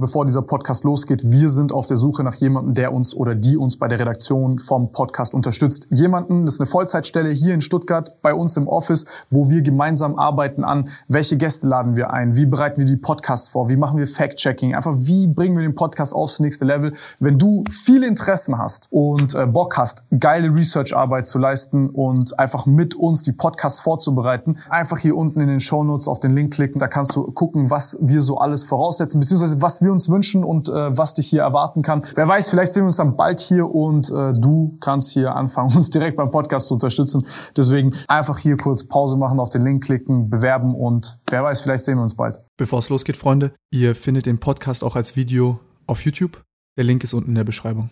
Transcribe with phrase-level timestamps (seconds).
[0.00, 3.58] Bevor dieser Podcast losgeht, wir sind auf der Suche nach jemandem, der uns oder die
[3.58, 5.88] uns bei der Redaktion vom Podcast unterstützt.
[5.90, 10.18] Jemanden, das ist eine Vollzeitstelle hier in Stuttgart bei uns im Office, wo wir gemeinsam
[10.18, 13.98] arbeiten an, welche Gäste laden wir ein, wie bereiten wir die Podcasts vor, wie machen
[13.98, 16.94] wir Fact-Checking, einfach wie bringen wir den Podcast aufs nächste Level.
[17.18, 22.64] Wenn du viele Interessen hast und äh, Bock hast, geile Research-Arbeit zu leisten und einfach
[22.64, 26.54] mit uns die Podcasts vorzubereiten, einfach hier unten in den Show Notes auf den Link
[26.54, 30.08] klicken, da kannst du gucken, was wir so alles voraussetzen, beziehungsweise was wir wir uns
[30.08, 32.02] wünschen und äh, was dich hier erwarten kann.
[32.14, 35.74] Wer weiß, vielleicht sehen wir uns dann bald hier und äh, du kannst hier anfangen,
[35.76, 37.26] uns direkt beim Podcast zu unterstützen.
[37.56, 41.84] Deswegen einfach hier kurz Pause machen, auf den Link klicken, bewerben und wer weiß, vielleicht
[41.84, 42.42] sehen wir uns bald.
[42.56, 46.42] Bevor es losgeht, Freunde, ihr findet den Podcast auch als Video auf YouTube.
[46.76, 47.90] Der Link ist unten in der Beschreibung.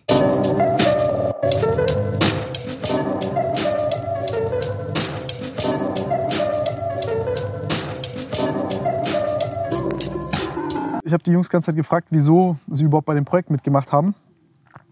[11.08, 14.14] Ich habe die Jungs ganze Zeit gefragt, wieso sie überhaupt bei dem Projekt mitgemacht haben.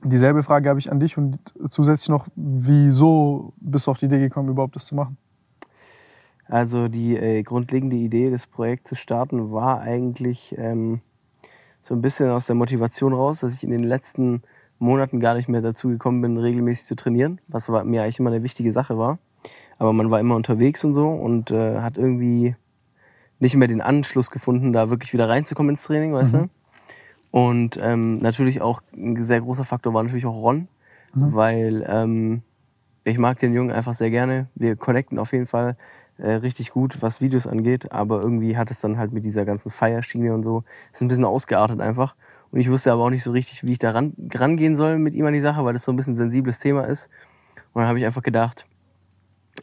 [0.03, 4.21] Dieselbe Frage habe ich an dich und zusätzlich noch, wieso bist du auf die Idee
[4.21, 5.19] gekommen, überhaupt das zu machen?
[6.49, 11.03] Also die äh, grundlegende Idee, das Projekt zu starten, war eigentlich ähm,
[11.83, 14.43] so ein bisschen aus der Motivation raus, dass ich in den letzten
[14.79, 18.43] Monaten gar nicht mehr dazu gekommen bin, regelmäßig zu trainieren, was mir eigentlich immer eine
[18.43, 19.19] wichtige Sache war.
[19.79, 22.57] Aber man war immer unterwegs und so und äh, hat irgendwie
[23.39, 26.39] nicht mehr den Anschluss gefunden, da wirklich wieder reinzukommen ins Training, weißt mhm.
[26.39, 26.49] du?
[27.31, 30.69] Und ähm, natürlich auch ein sehr großer Faktor war natürlich auch Ron,
[31.15, 31.35] mhm.
[31.35, 32.43] weil ähm,
[33.05, 34.49] ich mag den Jungen einfach sehr gerne.
[34.55, 35.77] Wir connecten auf jeden Fall
[36.19, 39.71] äh, richtig gut, was Videos angeht, aber irgendwie hat es dann halt mit dieser ganzen
[39.71, 42.17] Feierschiene und so, ist ein bisschen ausgeartet einfach.
[42.51, 45.15] Und ich wusste aber auch nicht so richtig, wie ich da ran, rangehen soll mit
[45.15, 47.11] ihm an die Sache, weil das so ein bisschen ein sensibles Thema ist.
[47.75, 48.67] Und dann habe ich einfach gedacht,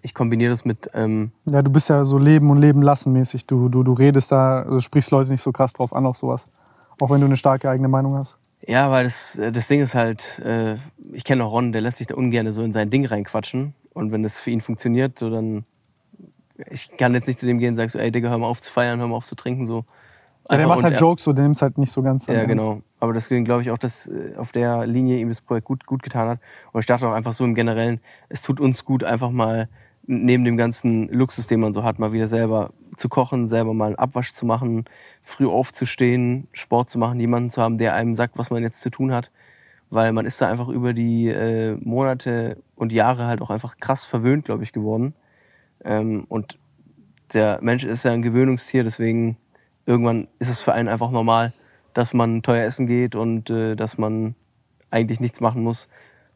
[0.02, 0.90] ich kombiniere das mit.
[0.94, 3.46] Ähm ja, du bist ja so Leben und Leben lassen mäßig.
[3.46, 6.48] Du, du, du redest da, also sprichst Leute nicht so krass drauf an auf sowas.
[7.02, 8.38] Auch wenn du eine starke eigene Meinung hast.
[8.66, 10.78] Ja, weil das, äh, das Ding ist halt, äh,
[11.12, 13.74] ich kenne auch Ron, der lässt sich da ungern so in sein Ding reinquatschen.
[13.94, 15.66] Und wenn das für ihn funktioniert, so dann.
[16.70, 18.62] Ich kann jetzt nicht zu dem gehen und sagen so, ey Digga, hör mal auf
[18.62, 19.86] zu feiern, hör mal auf zu trinken, so.
[20.50, 22.82] Ja, der macht halt Jokes, so, der nimmt es halt nicht so ganz Ja, genau.
[23.00, 26.04] Aber deswegen glaube ich auch, dass äh, auf der Linie ihm das Projekt gut, gut
[26.04, 26.40] getan hat.
[26.72, 29.68] Und ich dachte auch einfach so im Generellen, es tut uns gut, einfach mal
[30.06, 33.88] neben dem ganzen Luxus, den man so hat, mal wieder selber zu kochen, selber mal
[33.88, 34.86] einen Abwasch zu machen,
[35.22, 38.90] früh aufzustehen, Sport zu machen, jemanden zu haben, der einem sagt, was man jetzt zu
[38.90, 39.32] tun hat.
[39.90, 44.06] Weil man ist da einfach über die äh, Monate und Jahre halt auch einfach krass
[44.06, 45.14] verwöhnt, glaube ich, geworden.
[45.84, 46.58] Ähm, und
[47.34, 49.38] der Mensch ist ja ein Gewöhnungstier, deswegen
[49.86, 51.54] irgendwann ist es für einen einfach normal,
[51.94, 54.36] dass man teuer essen geht und äh, dass man
[54.90, 55.90] eigentlich nichts machen muss,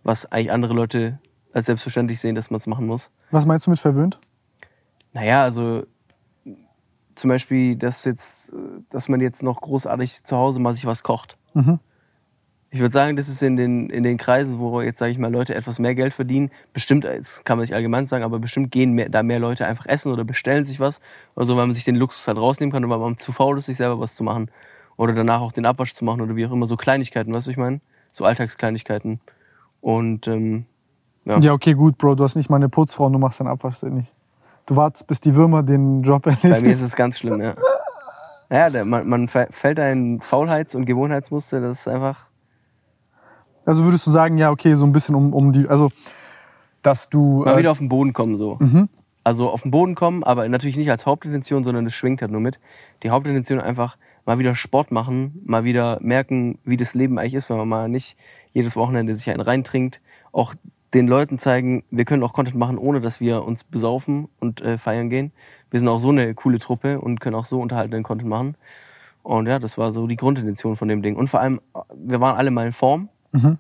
[0.03, 1.19] was eigentlich andere Leute
[1.57, 3.12] als selbstverständlich sehen, dass man es machen muss.
[3.31, 4.19] Was meinst du mit verwöhnt?
[5.13, 5.84] Naja, also
[7.16, 8.53] zum Beispiel, dass jetzt,
[8.90, 11.38] dass man jetzt noch großartig zu Hause mal sich was kocht.
[11.53, 11.79] Mhm.
[12.69, 15.31] Ich würde sagen, das ist in den, in den Kreisen, wo jetzt, sage ich mal,
[15.31, 18.91] Leute etwas mehr Geld verdienen, bestimmt, das kann man nicht allgemein sagen, aber bestimmt gehen
[18.91, 21.00] mehr, da mehr Leute einfach essen oder bestellen sich was.
[21.35, 23.57] Oder so, weil man sich den Luxus halt rausnehmen kann und weil man zu faul
[23.57, 24.51] ist, sich selber was zu machen.
[24.97, 26.68] Oder danach auch den Abwasch zu machen oder wie auch immer.
[26.68, 27.79] So Kleinigkeiten, weißt du, ich meine?
[28.12, 29.22] So Alltagskleinigkeiten.
[29.79, 30.66] Und ähm,
[31.27, 31.39] ja.
[31.39, 33.81] ja, okay, gut, Bro, du hast nicht mal eine Putzfrau und du machst deinen Abwasch
[33.83, 34.13] nicht.
[34.65, 36.53] Du wartest, bis die Würmer den Job erledigen.
[36.53, 37.53] Bei mir ist es ganz schlimm, ja.
[38.49, 42.29] Ja, der, man, man fällt ein Faulheits- und Gewohnheitsmuster, das ist einfach.
[43.65, 45.89] Also würdest du sagen, ja, okay, so ein bisschen um, um die, also,
[46.81, 47.44] dass du.
[47.44, 48.55] Mal äh, wieder auf den Boden kommen, so.
[48.59, 48.88] Mhm.
[49.25, 52.39] Also auf den Boden kommen, aber natürlich nicht als Hauptintention, sondern das schwingt halt nur
[52.39, 52.61] mit.
[53.03, 57.49] Die Hauptintention einfach mal wieder Sport machen, mal wieder merken, wie das Leben eigentlich ist,
[57.49, 58.15] wenn man mal nicht
[58.53, 59.99] jedes Wochenende sich einen reintrinkt.
[60.31, 60.53] Auch
[60.94, 64.78] den Leuten zeigen, wir können auch Content machen, ohne dass wir uns besaufen und äh,
[64.78, 65.31] feiern gehen.
[65.70, 68.56] Wir sind auch so eine coole Truppe und können auch so unterhaltenden Content machen.
[69.24, 71.18] Und ja, das war so die Grundintention von dem Ding.
[71.18, 71.59] Und vor allem,
[71.94, 73.09] wir waren alle mal in Form.
[73.34, 73.58] Mhm.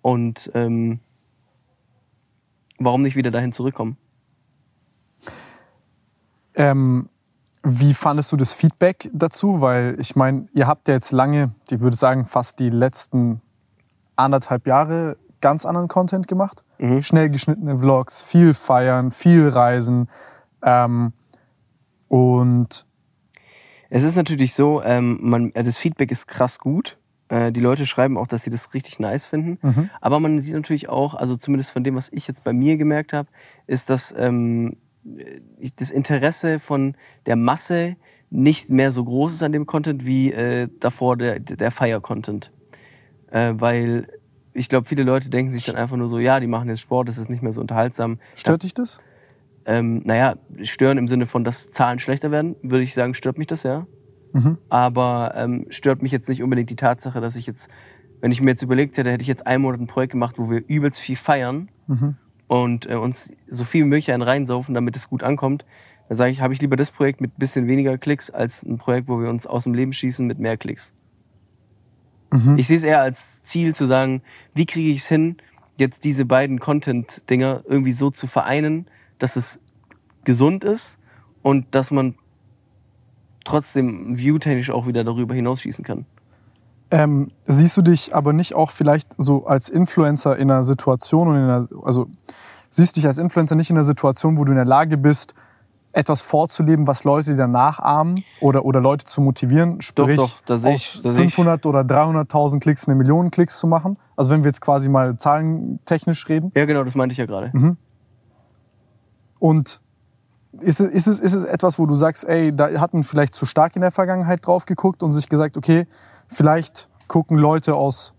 [0.00, 1.00] Und ähm,
[2.78, 3.98] warum nicht wieder dahin zurückkommen?
[6.54, 7.10] Ähm,
[7.62, 9.60] wie fandest du das Feedback dazu?
[9.60, 13.42] Weil ich meine, ihr habt ja jetzt lange, ich würde sagen, fast die letzten
[14.16, 16.64] anderthalb Jahre ganz anderen Content gemacht.
[16.78, 17.02] Mhm.
[17.02, 20.08] Schnell geschnittene Vlogs, viel feiern, viel reisen.
[20.62, 21.12] Ähm,
[22.08, 22.86] und
[23.90, 26.96] es ist natürlich so, ähm, man, das Feedback ist krass gut.
[27.28, 29.58] Äh, die Leute schreiben auch, dass sie das richtig nice finden.
[29.60, 29.90] Mhm.
[30.00, 33.12] Aber man sieht natürlich auch, also zumindest von dem, was ich jetzt bei mir gemerkt
[33.12, 33.28] habe,
[33.66, 34.76] ist, dass ähm,
[35.76, 36.96] das Interesse von
[37.26, 37.96] der Masse
[38.30, 42.50] nicht mehr so groß ist an dem Content wie äh, davor der, der Fire-Content.
[43.30, 44.08] Äh, weil
[44.54, 47.08] ich glaube, viele Leute denken sich dann einfach nur so, ja, die machen jetzt Sport,
[47.08, 48.18] das ist nicht mehr so unterhaltsam.
[48.34, 48.98] Stört dich das?
[49.64, 53.46] Ähm, naja, stören im Sinne von, dass Zahlen schlechter werden, würde ich sagen, stört mich
[53.46, 53.86] das, ja.
[54.32, 54.58] Mhm.
[54.68, 57.70] Aber ähm, stört mich jetzt nicht unbedingt die Tatsache, dass ich jetzt,
[58.20, 60.50] wenn ich mir jetzt überlegt hätte, hätte ich jetzt einen Monat ein Projekt gemacht, wo
[60.50, 62.16] wir übelst viel feiern mhm.
[62.48, 65.64] und äh, uns so viel wie möglich einen reinsaufen, damit es gut ankommt.
[66.08, 69.08] Dann sage ich, habe ich lieber das Projekt mit bisschen weniger Klicks als ein Projekt,
[69.08, 70.92] wo wir uns aus dem Leben schießen mit mehr Klicks.
[72.32, 72.58] Mhm.
[72.58, 74.22] Ich sehe es eher als Ziel zu sagen,
[74.54, 75.36] wie kriege ich es hin,
[75.76, 78.86] jetzt diese beiden Content-Dinger irgendwie so zu vereinen,
[79.18, 79.60] dass es
[80.24, 80.98] gesund ist
[81.42, 82.14] und dass man
[83.44, 86.06] trotzdem viewtechnisch auch wieder darüber hinausschießen kann.
[86.90, 91.36] Ähm, siehst du dich aber nicht auch vielleicht so als Influencer in einer Situation und
[91.36, 92.08] in einer, also
[92.68, 95.34] siehst du dich als Influencer nicht in einer Situation, wo du in der Lage bist,
[95.92, 100.64] etwas vorzuleben, was Leute dir nachahmen oder, oder Leute zu motivieren, sprich doch, doch, aus
[100.64, 101.66] ich, 500 ich.
[101.66, 103.98] oder 300.000 Klicks eine Million Klicks zu machen?
[104.16, 106.50] Also wenn wir jetzt quasi mal zahlentechnisch reden.
[106.54, 107.50] Ja, genau, das meinte ich ja gerade.
[107.52, 107.76] Mhm.
[109.38, 109.80] Und
[110.60, 113.46] ist es, ist, es, ist es etwas, wo du sagst, ey, da hatten vielleicht zu
[113.46, 115.86] stark in der Vergangenheit drauf geguckt und sich gesagt, okay,
[116.28, 118.14] vielleicht gucken Leute aus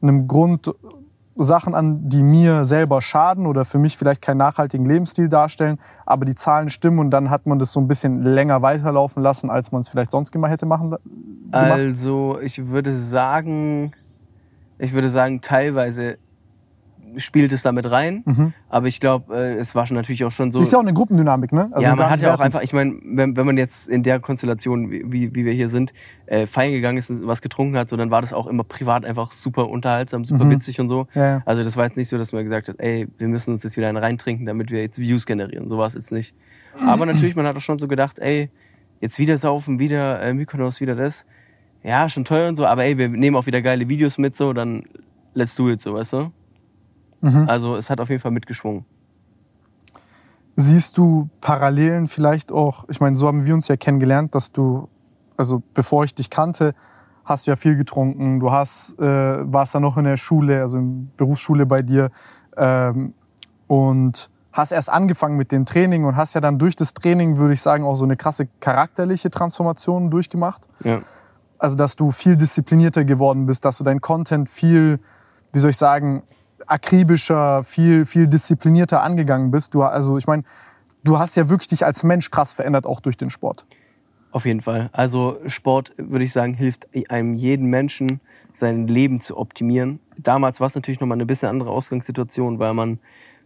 [0.00, 0.72] einem Grund
[1.36, 6.24] Sachen an, die mir selber schaden oder für mich vielleicht keinen nachhaltigen Lebensstil darstellen, aber
[6.24, 9.72] die Zahlen stimmen und dann hat man das so ein bisschen länger weiterlaufen lassen, als
[9.72, 11.00] man es vielleicht sonst immer hätte machen gemacht?
[11.52, 13.92] Also ich würde sagen,
[14.78, 16.18] ich würde sagen, teilweise
[17.16, 18.22] spielt es damit rein.
[18.24, 18.52] Mhm.
[18.68, 20.60] Aber ich glaube, äh, es war schon natürlich auch schon so.
[20.60, 21.70] Ist ja auch eine Gruppendynamik, ne?
[21.72, 24.20] Also ja, man hat ja auch einfach, ich meine, wenn, wenn man jetzt in der
[24.20, 25.92] Konstellation, wie, wie wir hier sind,
[26.26, 29.04] äh, feiern gegangen ist und was getrunken hat, so dann war das auch immer privat
[29.04, 30.50] einfach super unterhaltsam, super mhm.
[30.50, 31.06] witzig und so.
[31.14, 31.42] Ja, ja.
[31.46, 33.76] Also das war jetzt nicht so, dass man gesagt hat, ey, wir müssen uns jetzt
[33.76, 35.68] wieder einen reintrinken, damit wir jetzt Views generieren.
[35.68, 36.34] So war es jetzt nicht.
[36.80, 38.50] Aber natürlich, man hat auch schon so gedacht, ey,
[39.00, 41.26] jetzt wieder saufen, wieder äh, Mykonos, wieder das.
[41.82, 44.52] Ja, schon teuer und so, aber ey, wir nehmen auch wieder geile Videos mit, so,
[44.52, 44.84] dann
[45.34, 46.32] let's do it, so, weißt du?
[47.22, 47.48] Mhm.
[47.48, 48.84] Also es hat auf jeden Fall mitgeschwungen.
[50.54, 54.88] Siehst du Parallelen vielleicht auch, ich meine, so haben wir uns ja kennengelernt, dass du,
[55.36, 56.74] also bevor ich dich kannte,
[57.24, 60.76] hast du ja viel getrunken, du hast, äh, warst dann noch in der Schule, also
[60.76, 62.10] in Berufsschule bei dir
[62.56, 63.14] ähm,
[63.66, 67.54] und hast erst angefangen mit dem Training und hast ja dann durch das Training, würde
[67.54, 70.68] ich sagen, auch so eine krasse charakterliche Transformation durchgemacht.
[70.84, 71.00] Ja.
[71.58, 74.98] Also, dass du viel disziplinierter geworden bist, dass du dein Content viel,
[75.52, 76.24] wie soll ich sagen,
[76.66, 79.74] akribischer, viel, viel disziplinierter angegangen bist.
[79.74, 80.44] Du, also ich meine,
[81.04, 83.66] du hast ja wirklich dich als Mensch krass verändert, auch durch den Sport.
[84.30, 84.88] Auf jeden Fall.
[84.92, 88.20] Also Sport, würde ich sagen, hilft einem jeden Menschen,
[88.54, 90.00] sein Leben zu optimieren.
[90.18, 92.98] Damals war es natürlich nochmal eine bisschen andere Ausgangssituation, weil man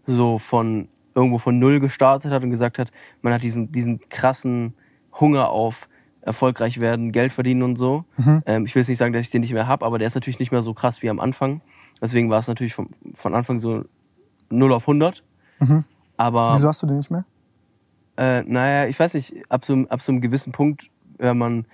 [0.06, 2.92] so von irgendwo von Null gestartet hat und gesagt hat,
[3.22, 4.74] man hat diesen, diesen krassen
[5.18, 5.88] Hunger auf
[6.20, 8.04] erfolgreich werden, Geld verdienen und so.
[8.16, 8.42] Mhm.
[8.46, 10.14] Ähm, ich will jetzt nicht sagen, dass ich den nicht mehr habe, aber der ist
[10.14, 11.62] natürlich nicht mehr so krass wie am Anfang.
[12.00, 13.84] Deswegen war es natürlich von, von Anfang so
[14.50, 15.22] 0 auf 100.
[15.60, 15.84] Mhm.
[16.16, 17.25] Aber, Wieso hast du den nicht mehr?
[18.16, 21.66] Äh, naja, ich weiß nicht, ab so, ab so einem gewissen Punkt, wenn man,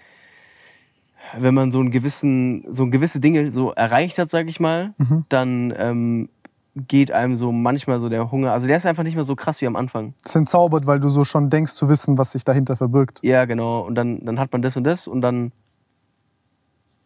[1.38, 5.24] wenn man so einen gewissen, so gewisse Dinge so erreicht hat, sag ich mal, mhm.
[5.28, 6.28] dann ähm,
[6.74, 8.52] geht einem so manchmal so der Hunger.
[8.52, 10.14] Also der ist einfach nicht mehr so krass wie am Anfang.
[10.22, 13.20] Das entzaubert, weil du so schon denkst zu wissen, was sich dahinter verbirgt.
[13.22, 13.80] Ja, genau.
[13.80, 15.52] Und dann, dann hat man das und das und dann.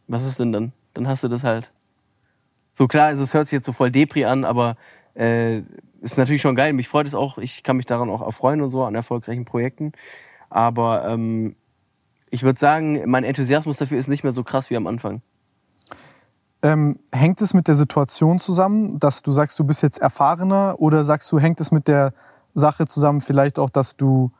[0.08, 0.72] Was ist denn dann?
[0.94, 1.72] Dann hast du das halt.
[2.78, 4.76] So klar, es hört sich jetzt so voll Depri an, aber
[5.14, 5.62] äh,
[6.02, 6.74] ist natürlich schon geil.
[6.74, 7.38] Mich freut es auch.
[7.38, 9.92] Ich kann mich daran auch erfreuen und so an erfolgreichen Projekten.
[10.50, 11.56] Aber ähm,
[12.28, 15.22] ich würde sagen, mein Enthusiasmus dafür ist nicht mehr so krass wie am Anfang.
[16.60, 21.02] Ähm, hängt es mit der Situation zusammen, dass du sagst, du bist jetzt erfahrener oder
[21.02, 22.12] sagst du, hängt es mit der
[22.52, 24.32] Sache zusammen, vielleicht auch, dass du,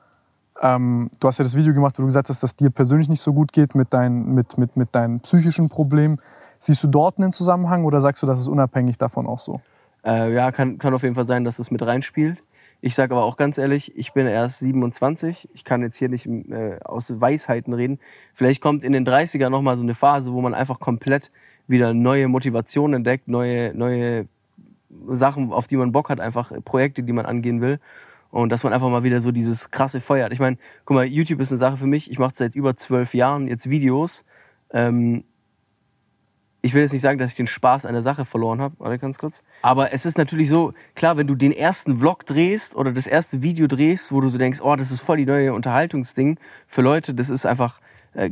[0.61, 3.23] ähm, du hast ja das Video gemacht, wo du gesagt hast, dass dir persönlich nicht
[3.23, 6.21] so gut geht mit, dein, mit, mit, mit deinen psychischen Problemen.
[6.67, 9.61] Siehst du dort einen Zusammenhang oder sagst du, das ist unabhängig davon auch so?
[10.05, 12.43] Äh, ja, kann, kann auf jeden Fall sein, dass es mit reinspielt.
[12.81, 15.49] Ich sage aber auch ganz ehrlich, ich bin erst 27.
[15.55, 18.01] Ich kann jetzt hier nicht äh, aus Weisheiten reden.
[18.35, 21.31] Vielleicht kommt in den 30er nochmal so eine Phase, wo man einfach komplett
[21.69, 24.27] wieder neue Motivationen entdeckt, neue, neue
[25.07, 27.79] Sachen, auf die man Bock hat, einfach Projekte, die man angehen will.
[28.33, 30.33] Und dass man einfach mal wieder so dieses krasse Feuer hat.
[30.33, 32.11] Ich meine, guck mal, YouTube ist eine Sache für mich.
[32.11, 34.25] Ich mache seit über zwölf Jahren jetzt Videos.
[34.73, 35.23] Ähm,
[36.67, 38.75] ich will jetzt nicht sagen, dass ich den Spaß an der Sache verloren habe.
[38.79, 39.43] Warte ganz kurz.
[39.63, 43.41] Aber es ist natürlich so, klar, wenn du den ersten Vlog drehst oder das erste
[43.41, 47.15] Video drehst, wo du so denkst, oh, das ist voll die neue Unterhaltungsding für Leute,
[47.15, 47.81] das ist einfach,
[48.15, 48.31] äh,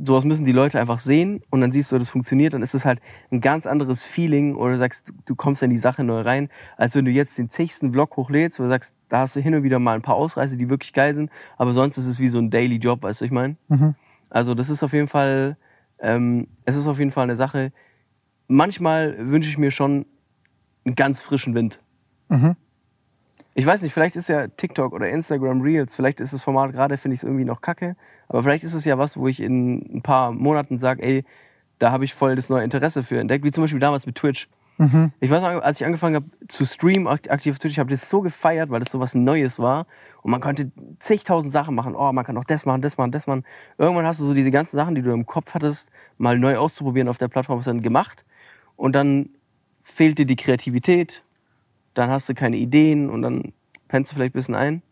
[0.00, 2.84] sowas müssen die Leute einfach sehen und dann siehst du, das funktioniert, dann ist es
[2.84, 3.00] halt
[3.32, 6.94] ein ganz anderes Feeling oder du sagst, du kommst in die Sache neu rein, als
[6.94, 9.64] wenn du jetzt den zigsten Vlog hochlädst, wo du sagst, da hast du hin und
[9.64, 12.38] wieder mal ein paar Ausreißer, die wirklich geil sind, aber sonst ist es wie so
[12.38, 13.56] ein Daily Job, weißt du, ich meine?
[13.66, 13.96] Mhm.
[14.30, 15.56] Also das ist auf jeden Fall
[15.98, 17.72] ähm, es ist auf jeden Fall eine Sache.
[18.48, 20.06] Manchmal wünsche ich mir schon
[20.84, 21.80] einen ganz frischen Wind.
[22.28, 22.56] Mhm.
[23.54, 26.98] Ich weiß nicht, vielleicht ist ja TikTok oder Instagram Reels, vielleicht ist das Format gerade,
[26.98, 27.96] finde ich es irgendwie noch kacke,
[28.28, 31.24] aber vielleicht ist es ja was, wo ich in ein paar Monaten sage, ey,
[31.78, 34.48] da habe ich voll das neue Interesse für entdeckt, wie zum Beispiel damals mit Twitch.
[34.78, 35.12] Mhm.
[35.20, 38.10] Ich weiß noch, als ich angefangen habe zu streamen aktiv auf Twitch, ich habe das
[38.10, 39.86] so gefeiert, weil das so was Neues war
[40.22, 41.94] und man konnte zigtausend Sachen machen.
[41.94, 43.44] Oh, man kann auch das machen, das machen, das machen.
[43.78, 47.08] Irgendwann hast du so diese ganzen Sachen, die du im Kopf hattest, mal neu auszuprobieren
[47.08, 48.26] auf der Plattform, was dann gemacht
[48.76, 49.30] und dann
[49.80, 51.22] fehlt dir die Kreativität,
[51.94, 53.52] dann hast du keine Ideen und dann
[53.88, 54.82] pennst du vielleicht ein bisschen ein.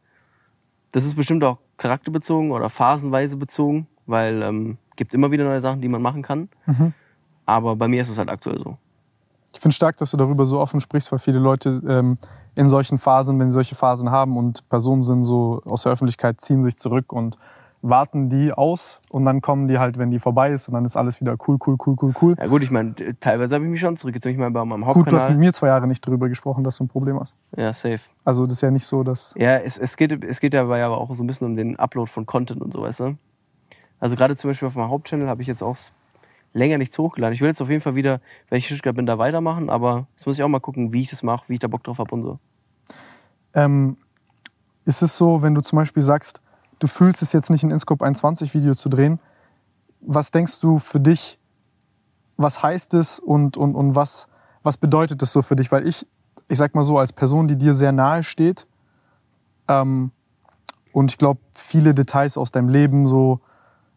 [0.92, 5.80] Das ist bestimmt auch charakterbezogen oder phasenweise bezogen, weil ähm, gibt immer wieder neue Sachen,
[5.80, 6.48] die man machen kann.
[6.66, 6.94] Mhm.
[7.46, 8.78] Aber bei mir ist es halt aktuell so.
[9.54, 12.18] Ich finde stark, dass du darüber so offen sprichst, weil viele Leute ähm,
[12.56, 16.40] in solchen Phasen, wenn sie solche Phasen haben und Personen sind so aus der Öffentlichkeit,
[16.40, 17.38] ziehen sich zurück und
[17.82, 20.96] warten die aus und dann kommen die halt, wenn die vorbei ist und dann ist
[20.96, 22.36] alles wieder cool, cool, cool, cool, cool.
[22.38, 24.34] Ja gut, ich meine, teilweise habe ich mich schon zurückgezogen.
[24.34, 25.04] Ich meine, bei meinem Hauptkanal...
[25.04, 27.36] Gut, du hast mit mir zwei Jahre nicht darüber gesprochen, dass du ein Problem hast.
[27.56, 28.00] Ja, safe.
[28.24, 29.34] Also das ist ja nicht so, dass...
[29.36, 32.10] Ja, es, es, geht, es geht dabei aber auch so ein bisschen um den Upload
[32.10, 33.16] von Content und so, weißt du?
[34.00, 35.76] Also gerade zum Beispiel auf meinem Hauptchannel habe ich jetzt auch
[36.54, 37.34] länger nichts hochgeladen.
[37.34, 40.26] Ich will jetzt auf jeden Fall wieder, wenn ich Stuttgart bin, da weitermachen, aber jetzt
[40.26, 42.14] muss ich auch mal gucken, wie ich das mache, wie ich da Bock drauf habe
[42.14, 42.38] und so.
[43.52, 43.96] Ähm,
[44.86, 46.40] ist es so, wenn du zum Beispiel sagst,
[46.78, 49.20] du fühlst es jetzt nicht, ein InScope 21 Video zu drehen.
[50.00, 51.38] Was denkst du für dich,
[52.36, 54.28] was heißt es und, und, und was,
[54.62, 55.72] was bedeutet das so für dich?
[55.72, 56.06] Weil ich,
[56.48, 58.66] ich sag mal so, als Person, die dir sehr nahe steht,
[59.68, 60.12] ähm,
[60.92, 63.40] und ich glaube, viele Details aus deinem Leben, so,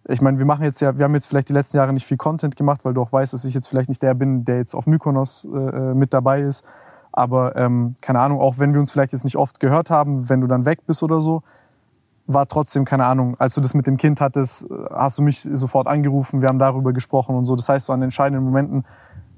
[0.09, 2.17] ich meine, wir machen jetzt ja, wir haben jetzt vielleicht die letzten Jahre nicht viel
[2.17, 4.73] Content gemacht, weil du auch weißt, dass ich jetzt vielleicht nicht der bin, der jetzt
[4.73, 6.63] auf Mykonos äh, äh mit dabei ist.
[7.11, 10.41] Aber ähm, keine Ahnung, auch wenn wir uns vielleicht jetzt nicht oft gehört haben, wenn
[10.41, 11.41] du dann weg bist oder so,
[12.27, 15.87] war trotzdem, keine Ahnung, als du das mit dem Kind hattest, hast du mich sofort
[15.87, 17.55] angerufen, wir haben darüber gesprochen und so.
[17.55, 18.83] Das heißt, so an entscheidenden Momenten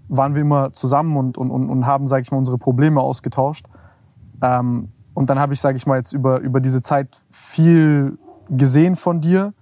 [0.10, 3.66] waren wir immer zusammen und, und, und haben, sage ich mal, unsere Probleme ausgetauscht.
[4.42, 8.18] Ähm, und dann habe ich, sage ich mal, jetzt über, über diese Zeit viel
[8.50, 9.54] gesehen von dir,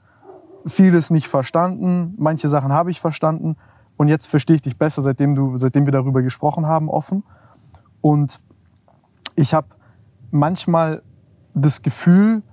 [0.68, 3.56] vieles nicht verstanden, manche Sachen habe ich verstanden
[3.98, 7.24] und jetzt verstehe ich dich besser, seitdem, du, seitdem wir darüber gesprochen haben, offen.
[8.02, 8.40] Und
[9.36, 9.68] ich habe
[10.30, 11.02] manchmal
[11.54, 12.44] das Gefühl,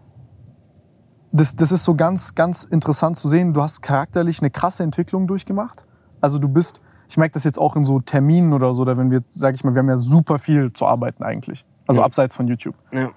[1.33, 3.53] das, das ist so ganz, ganz interessant zu sehen.
[3.53, 5.85] Du hast charakterlich eine krasse Entwicklung durchgemacht.
[6.21, 9.11] Also du bist, ich merke das jetzt auch in so Terminen oder so, oder wenn
[9.11, 11.65] wir, sage ich mal, wir haben ja super viel zu arbeiten eigentlich.
[11.87, 12.07] Also ja.
[12.07, 12.77] abseits von YouTube.
[12.93, 13.11] Ja.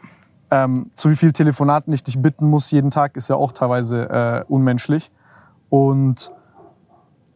[0.50, 4.10] Ähm, zu wie viel Telefonaten ich dich bitten muss jeden Tag, ist ja auch teilweise
[4.10, 5.12] äh, unmenschlich.
[5.70, 6.32] Und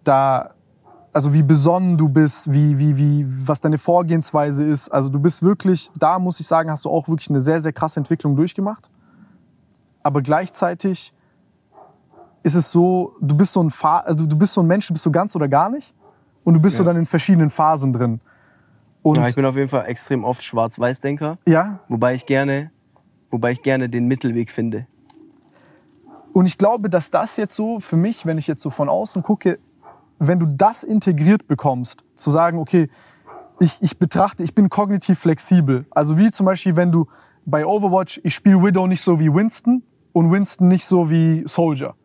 [0.03, 0.51] da,
[1.11, 4.89] also wie besonnen du bist, wie, wie, wie, was deine Vorgehensweise ist.
[4.89, 7.73] Also du bist wirklich, da muss ich sagen, hast du auch wirklich eine sehr, sehr
[7.73, 8.89] krasse Entwicklung durchgemacht
[10.03, 11.13] aber gleichzeitig
[12.43, 14.93] ist es so, du bist so ein, Fa also du bist so ein Mensch, du
[14.93, 15.93] bist so ganz oder gar nicht.
[16.43, 16.83] Und du bist ja.
[16.83, 18.19] so dann in verschiedenen Phasen drin.
[19.03, 21.37] Und ja, ich bin auf jeden Fall extrem oft Schwarz-Weiß-Denker.
[21.45, 21.79] Ja.
[21.87, 22.71] Wobei ich gerne,
[23.31, 24.87] wobei ich gerne den Mittelweg finde.
[26.33, 29.23] Und ich glaube, dass das jetzt so für mich, wenn ich jetzt so von außen
[29.23, 29.59] gucke,
[30.19, 32.89] wenn du das integriert bekommst, zu sagen, okay,
[33.59, 35.85] ich, ich betrachte, ich bin kognitiv flexibel.
[35.91, 37.07] Also wie zum Beispiel, wenn du
[37.45, 39.83] bei Overwatch, ich spiele Widow nicht so wie Winston,
[40.13, 41.95] und Winston nicht so wie Soldier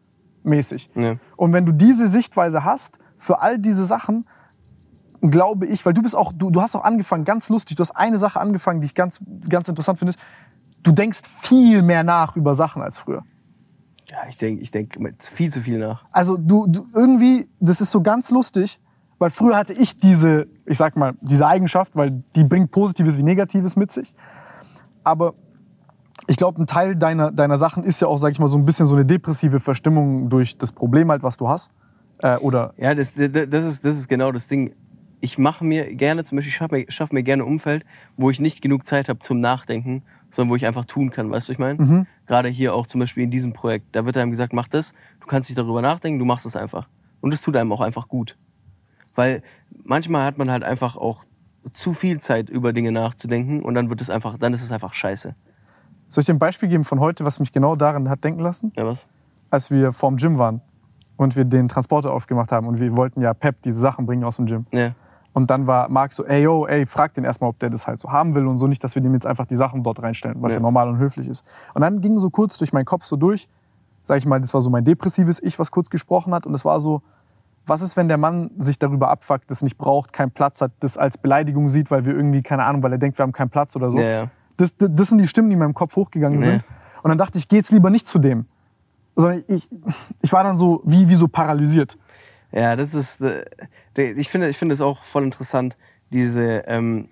[0.45, 0.91] mäßig.
[0.95, 1.17] Ja.
[1.37, 4.27] Und wenn du diese Sichtweise hast für all diese Sachen,
[5.21, 7.93] glaube ich, weil du bist auch, du, du hast auch angefangen, ganz lustig, du hast
[7.93, 10.15] eine Sache angefangen, die ich ganz, ganz interessant finde,
[10.87, 13.25] du denkst viel mehr nach über Sachen als früher.
[14.09, 16.05] Ja, ich denke ich denk viel zu viel nach.
[16.13, 18.81] Also du, du irgendwie, das ist so ganz lustig,
[19.19, 23.25] weil früher hatte ich diese, ich sag mal, diese Eigenschaft, weil die bringt Positives wie
[23.25, 24.15] Negatives mit sich.
[25.03, 25.35] Aber
[26.29, 28.65] ich glaube, ein Teil deiner, deiner Sachen ist ja auch, sag ich mal, so ein
[28.65, 31.73] bisschen so eine depressive Verstimmung durch das Problem halt, was du hast.
[32.19, 32.75] Äh, oder?
[32.77, 34.75] Ja, das, das, ist, das ist genau das Ding.
[35.21, 37.85] Ich mache mir gerne, zum Beispiel, ich schaffe mir, schaff mir gerne ein Umfeld,
[38.17, 40.03] wo ich nicht genug Zeit habe zum Nachdenken,
[40.37, 41.83] sondern wo ich einfach tun kann, weißt du, ich meine?
[41.83, 42.07] Mhm.
[42.27, 45.27] Gerade hier auch zum Beispiel in diesem Projekt, da wird einem gesagt, mach das, du
[45.27, 46.89] kannst nicht darüber nachdenken, du machst es einfach.
[47.23, 48.37] Und es tut einem auch einfach gut.
[49.15, 49.43] Weil
[49.83, 51.25] manchmal hat man halt einfach auch
[51.73, 54.93] zu viel Zeit über Dinge nachzudenken und dann wird es einfach, dann ist es einfach
[54.93, 55.35] scheiße.
[56.09, 58.73] Soll ich dir ein Beispiel geben von heute, was mich genau daran hat denken lassen?
[58.77, 59.07] Ja, was?
[59.49, 60.61] Als wir vorm Gym waren
[61.17, 64.37] und wir den Transporter aufgemacht haben und wir wollten ja Pep diese Sachen bringen aus
[64.37, 64.67] dem Gym.
[64.71, 64.95] Ja.
[65.37, 68.01] Und dann war Marc so, ey, yo, ey, frag den erstmal, ob der das halt
[68.01, 70.39] so haben will und so nicht, dass wir dem jetzt einfach die Sachen dort reinstellen,
[70.41, 71.45] was ja, ja normal und höflich ist.
[71.75, 73.47] Und dann ging so kurz durch meinen Kopf so durch,
[74.05, 76.65] sag ich mal, das war so mein depressives Ich, was kurz gesprochen hat und es
[76.65, 77.03] war so,
[77.67, 80.97] was ist, wenn der Mann sich darüber abfuckt, das nicht braucht, keinen Platz hat, das
[80.97, 83.77] als Beleidigung sieht, weil wir irgendwie, keine Ahnung, weil er denkt, wir haben keinen Platz
[83.77, 83.99] oder so.
[83.99, 84.31] Ja, ja.
[84.57, 86.65] Das, das sind die Stimmen, die in meinem Kopf hochgegangen sind.
[87.03, 88.47] Und dann dachte ich, geh jetzt lieber nicht zu dem.
[89.17, 89.69] Sondern ich,
[90.23, 91.99] ich war dann so, wie, wie so paralysiert.
[92.53, 93.45] Ja, das ist, äh,
[93.99, 95.77] ich finde, ich finde es auch voll interessant,
[96.11, 97.09] diese, ähm,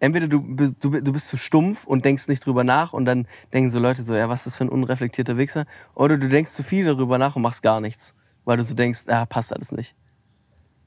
[0.00, 3.26] entweder du, bist- du, du bist zu stumpf und denkst nicht drüber nach und dann
[3.52, 5.64] denken so Leute so, ja, was ist das für ein unreflektierter Wichser?
[5.94, 9.02] Oder du denkst zu viel darüber nach und machst gar nichts, weil du so denkst,
[9.08, 9.94] ja, passt alles nicht.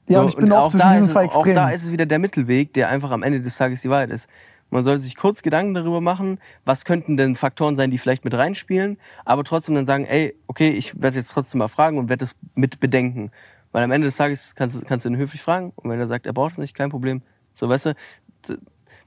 [0.08, 1.54] Ja, So, und ich bin auch, zwischen da diesen ist zwei es, Auch Extremen.
[1.56, 4.28] da ist es wieder der Mittelweg, der einfach am Ende des Tages die Wahrheit ist.
[4.70, 8.34] Man sollte sich kurz Gedanken darüber machen, was könnten denn Faktoren sein, die vielleicht mit
[8.34, 12.24] reinspielen, aber trotzdem dann sagen, ey, okay, ich werde jetzt trotzdem mal fragen und werde
[12.24, 13.30] es mit bedenken.
[13.76, 16.06] Weil am Ende des Tages kannst, du- kannst du ihn höflich fragen und wenn er
[16.06, 17.20] sagt, er braucht es nicht, kein Problem.
[17.52, 17.94] So, weißt du,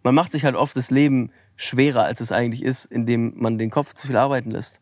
[0.04, 3.72] man macht sich halt oft das Leben schwerer, als es eigentlich ist, indem man den
[3.72, 4.80] Kopf zu viel arbeiten lässt.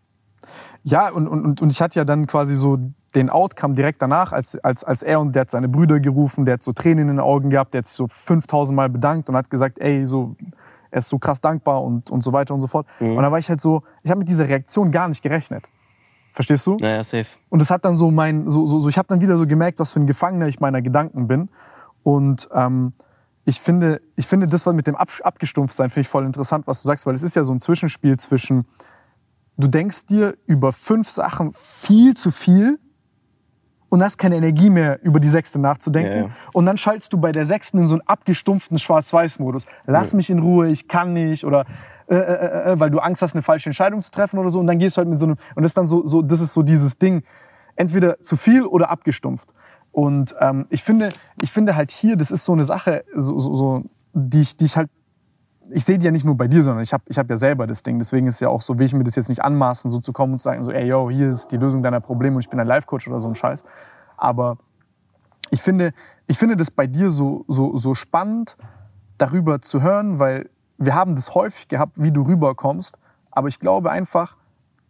[0.84, 2.78] Ja, und, und, und- ich hatte ja dann quasi so
[3.16, 6.56] den Outcome direkt danach, als, als, als er und der hat seine Brüder gerufen, der
[6.56, 9.38] hat so Tränen in den Augen gehabt, der hat sich so 5000 Mal bedankt und
[9.38, 10.36] hat gesagt, ey, so,
[10.92, 12.88] er ist so krass dankbar und, und so weiter und so fort.
[13.16, 15.64] Und da war ich halt so, ich habe mit dieser Reaktion gar nicht gerechnet.
[16.38, 16.78] Verstehst du?
[16.80, 17.26] Naja, safe.
[17.50, 19.80] Und das hat dann so mein, so, so, so ich habe dann wieder so gemerkt,
[19.80, 21.50] was für ein Gefangener ich meiner Gedanken bin.
[22.04, 22.94] Und ähm,
[23.46, 26.84] ich finde, ich finde das, was mit dem Ab Abgestumpftsein, finde ich voll interessant, was
[26.84, 28.66] du sagst, weil es ist ja so ein Zwischenspiel zwischen,
[29.58, 32.78] du denkst dir über fünf Sachen viel zu viel
[33.90, 36.12] und hast keine Energie mehr, über die sechste nachzudenken.
[36.12, 36.32] Ja, ja.
[36.54, 39.66] Und dann schaltest du bei der sechsten in so einen abgestumpften Schwarz-Weiß-Modus.
[39.88, 41.66] Lass mich in Ruhe, ich kann nicht oder
[42.10, 44.60] äh, äh, äh, weil du Angst hast, eine falsche Entscheidung zu treffen oder so.
[44.60, 46.40] Und dann gehst du halt mit so einem und das ist dann so, so das
[46.40, 47.24] ist so dieses Ding,
[47.76, 49.54] entweder zu viel oder abgestumpft.
[49.92, 51.10] Und ähm, ich finde,
[51.42, 53.84] ich finde halt hier, das ist so eine Sache, so, so, so
[54.14, 54.90] die ich, die ich halt
[55.70, 57.68] ich sehe die ja nicht nur bei dir, sondern ich habe ich hab ja selber
[57.68, 57.98] das Ding.
[58.00, 60.34] Deswegen ist ja auch so, will ich mir das jetzt nicht anmaßen, so zu kommen
[60.34, 62.60] und zu sagen, so, ey, yo, hier ist die Lösung deiner Probleme und ich bin
[62.60, 63.64] ein Life-Coach oder so ein Scheiß.
[64.16, 64.58] Aber
[65.50, 65.92] ich finde,
[66.28, 68.58] ich finde das bei dir so, so, so spannend,
[69.18, 72.98] darüber zu hören, weil wir haben das häufig gehabt, wie du rüberkommst.
[73.32, 74.38] Aber ich glaube einfach,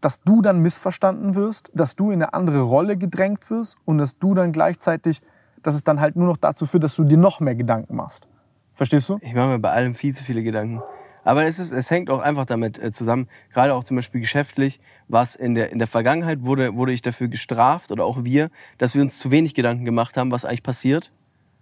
[0.01, 4.20] dass du dann missverstanden wirst, dass du in eine andere Rolle gedrängt wirst und dass
[4.20, 5.22] du dann gleichzeitig,
[5.63, 8.27] dass es dann halt nur noch dazu führt, dass du dir noch mehr Gedanken machst.
[8.74, 9.17] Verstehst du?
[9.22, 10.82] Ich mache mir bei allem viel zu viele Gedanken.
[11.24, 14.79] Aber es, ist, es hängt auch einfach damit äh, zusammen, gerade auch zum Beispiel geschäftlich,
[15.10, 18.96] was in der, in der Vergangenheit wurde, wurde ich dafür gestraft oder auch wir, dass
[18.96, 21.12] wir uns zu wenig Gedanken gemacht haben, was eigentlich passiert.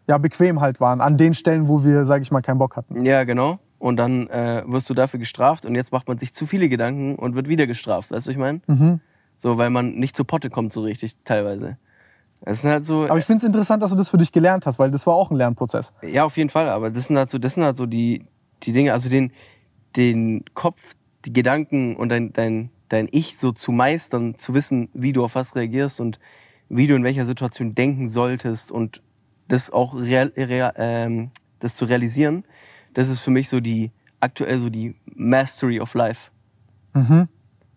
[0.08, 1.02] Ja, bequem halt waren.
[1.02, 3.06] An den Stellen, wo wir, sag ich mal, keinen Bock hatten.
[3.06, 3.58] Ja, genau.
[3.86, 7.18] Und dann äh, wirst du dafür gestraft und jetzt macht man sich zu viele Gedanken
[7.18, 8.10] und wird wieder gestraft.
[8.10, 8.62] Weißt du, was ich meine?
[8.66, 9.00] Mhm.
[9.38, 11.78] So, weil man nicht zur Potte kommt so richtig teilweise.
[12.42, 13.04] Das sind halt so.
[13.04, 15.14] Aber ich finde es interessant, dass du das für dich gelernt hast, weil das war
[15.14, 15.94] auch ein Lernprozess.
[16.02, 18.26] Ja, auf jeden Fall, aber das sind halt so, das sind halt so die,
[18.64, 19.32] die Dinge, also den,
[19.96, 25.14] den Kopf, die Gedanken und dein, dein, dein Ich so zu meistern, zu wissen, wie
[25.14, 26.20] du auf was reagierst und
[26.70, 29.04] wie du in welcher Situation denken solltest und
[29.48, 32.46] das auch real, real, ähm, das zu realisieren,
[32.96, 36.32] das ist für mich so die, aktuell so die Mastery of Life.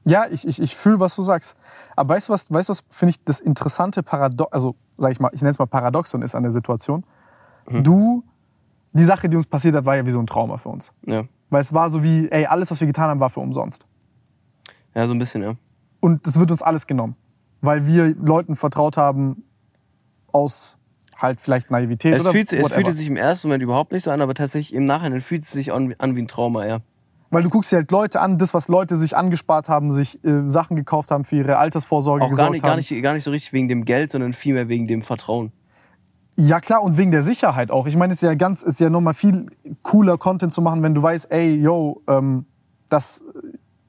[0.05, 1.57] Ja, ich, ich, ich fühle, was du sagst.
[1.95, 5.21] Aber weißt du was, weißt du was, finde ich das interessante Paradox, also sag ich
[5.21, 7.05] mal, ich nenne es mal Paradoxon ist an der Situation.
[7.71, 8.25] Du,
[8.93, 10.91] die Sache, die uns passiert hat, war ja wie so ein Trauma für uns.
[11.05, 11.25] Ja.
[11.51, 13.85] Weil es war so wie, ey, alles, was wir getan haben, war für umsonst.
[14.95, 15.55] Ja, so ein bisschen, ja.
[16.01, 17.17] Und es wird uns alles genommen.
[17.61, 19.45] Weil wir Leuten vertraut haben
[20.33, 20.78] aus
[21.19, 24.11] halt vielleicht Naivität Es, oder fühlt, es fühlte sich im ersten Moment überhaupt nicht so
[24.11, 26.79] an, aber tatsächlich im Nachhinein fühlt es sich an, an wie ein Trauma, ja.
[27.31, 30.49] Weil du guckst dir halt Leute an, das, was Leute sich angespart haben, sich äh,
[30.49, 32.69] Sachen gekauft haben für ihre Altersvorsorge Auch gar nicht, haben.
[32.69, 35.53] gar, nicht, gar nicht so richtig wegen dem Geld, sondern vielmehr wegen dem Vertrauen.
[36.37, 37.87] Ja klar, und wegen der Sicherheit auch.
[37.87, 39.47] Ich meine, es ist ja ganz, ist ja nochmal viel
[39.83, 42.47] cooler Content zu machen, wenn du weißt, ey, yo, ähm,
[42.89, 43.23] das,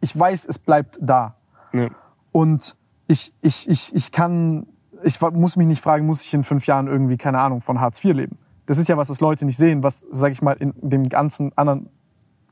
[0.02, 1.36] ich weiß, es bleibt da.
[1.72, 1.89] Ja.
[2.32, 2.76] Und
[3.08, 4.65] ich, ich, ich, ich kann,
[5.04, 8.04] ich muss mich nicht fragen, muss ich in fünf Jahren irgendwie, keine Ahnung, von Hartz
[8.04, 8.38] IV leben?
[8.66, 11.52] Das ist ja was, das Leute nicht sehen, was, sag ich mal, in dem ganzen
[11.58, 11.90] anderen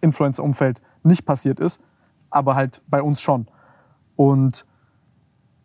[0.01, 1.81] Influencer-Umfeld nicht passiert ist,
[2.29, 3.47] aber halt bei uns schon.
[4.15, 4.65] Und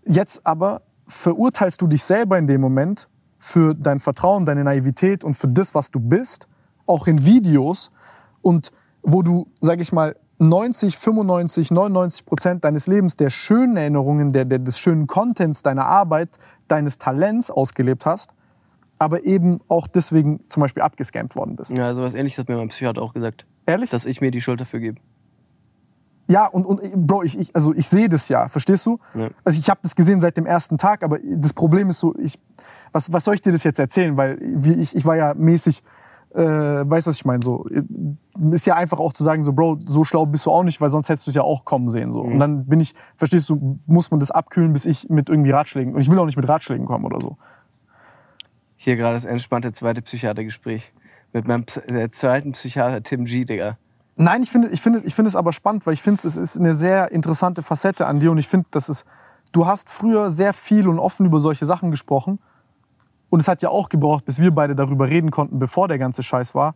[0.07, 5.35] jetzt aber verurteilst du dich selber in dem Moment für dein Vertrauen, deine Naivität und
[5.35, 6.47] für das, was du bist,
[6.87, 7.91] auch in Videos
[8.41, 14.33] und wo du, sag ich mal, 90, 95, 99 Prozent deines Lebens der schönen Erinnerungen,
[14.33, 16.31] der, der, des schönen Contents deiner Arbeit,
[16.73, 18.31] deines Talents ausgelebt hast,
[18.99, 21.71] aber eben auch deswegen zum Beispiel abgescampt worden bist.
[21.71, 23.47] Ja, sowas ähnliches hat mir mein Psychiater auch gesagt.
[23.67, 23.91] Ehrlich?
[23.91, 25.01] Dass ich mir die Schuld dafür gebe.
[26.29, 28.99] Ja, und, und Bro, ich, ich, also ich sehe das ja, verstehst du?
[29.15, 29.29] Ja.
[29.45, 32.39] Also ich habe das gesehen seit dem ersten Tag, aber das Problem ist so, ich,
[32.93, 34.17] was, was soll ich dir das jetzt erzählen?
[34.17, 35.83] Weil wie ich, ich war ja mäßig,
[36.35, 37.43] äh, weißt du, was ich meine?
[37.43, 37.67] So,
[38.51, 40.91] ist ja einfach auch zu sagen, so, Bro, so schlau bist du auch nicht, weil
[40.91, 42.11] sonst hättest du es ja auch kommen sehen.
[42.11, 42.21] So.
[42.21, 45.95] Und dann bin ich, verstehst du, muss man das abkühlen, bis ich mit irgendwie Ratschlägen,
[45.95, 47.37] und ich will auch nicht mit Ratschlägen kommen oder so.
[48.77, 50.93] Hier gerade das entspannte zweite Psychiatergespräch.
[51.33, 53.79] Mit meinem äh, zweiten Psychiater Tim G, Digga.
[54.17, 56.59] Nein, ich finde, ich finde, ich finde es aber spannend, weil ich finde, es ist
[56.59, 59.05] eine sehr interessante Facette an dir und ich finde, dass es,
[59.53, 62.39] du hast früher sehr viel und offen über solche Sachen gesprochen
[63.33, 66.23] und es hat ja auch gebraucht, bis wir beide darüber reden konnten, bevor der ganze
[66.23, 66.75] Scheiß war.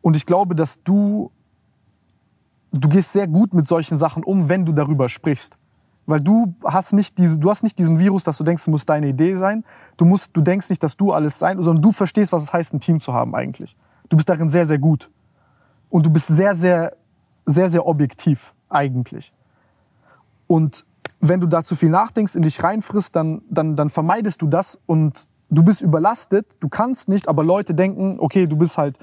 [0.00, 1.32] Und ich glaube, dass du,
[2.70, 5.58] du gehst sehr gut mit solchen Sachen um, wenn du darüber sprichst.
[6.06, 8.86] Weil du hast nicht diese, du hast nicht diesen Virus, dass du denkst, es muss
[8.86, 9.64] deine Idee sein.
[9.96, 12.74] Du musst, du denkst nicht, dass du alles sein, sondern du verstehst, was es heißt,
[12.74, 13.76] ein Team zu haben eigentlich.
[14.08, 15.10] Du bist darin sehr, sehr gut.
[15.90, 16.92] Und du bist sehr, sehr,
[17.44, 19.32] sehr, sehr objektiv eigentlich.
[20.46, 20.84] Und
[21.18, 24.78] wenn du da zu viel nachdenkst, in dich reinfrisst, dann, dann, dann vermeidest du das
[24.86, 28.98] und du bist überlastet, du kannst nicht, aber Leute denken, okay, du bist halt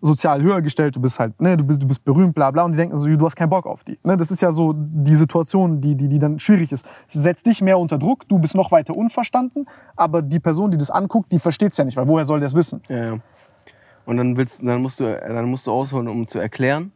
[0.00, 2.72] sozial höher gestellt, du bist halt, ne, du bist, du bist berühmt, bla bla, und
[2.72, 3.98] die denken so, du hast keinen Bock auf die.
[4.04, 6.84] Ne, das ist ja so die Situation, die, die, die dann schwierig ist.
[7.08, 10.76] Es setzt dich mehr unter Druck, du bist noch weiter unverstanden, aber die Person, die
[10.76, 12.80] das anguckt, die versteht es ja nicht, weil woher soll der es wissen?
[12.88, 13.18] Ja, ja.
[14.04, 16.92] Und dann willst, dann musst du, dann musst du ausholen, um zu erklären.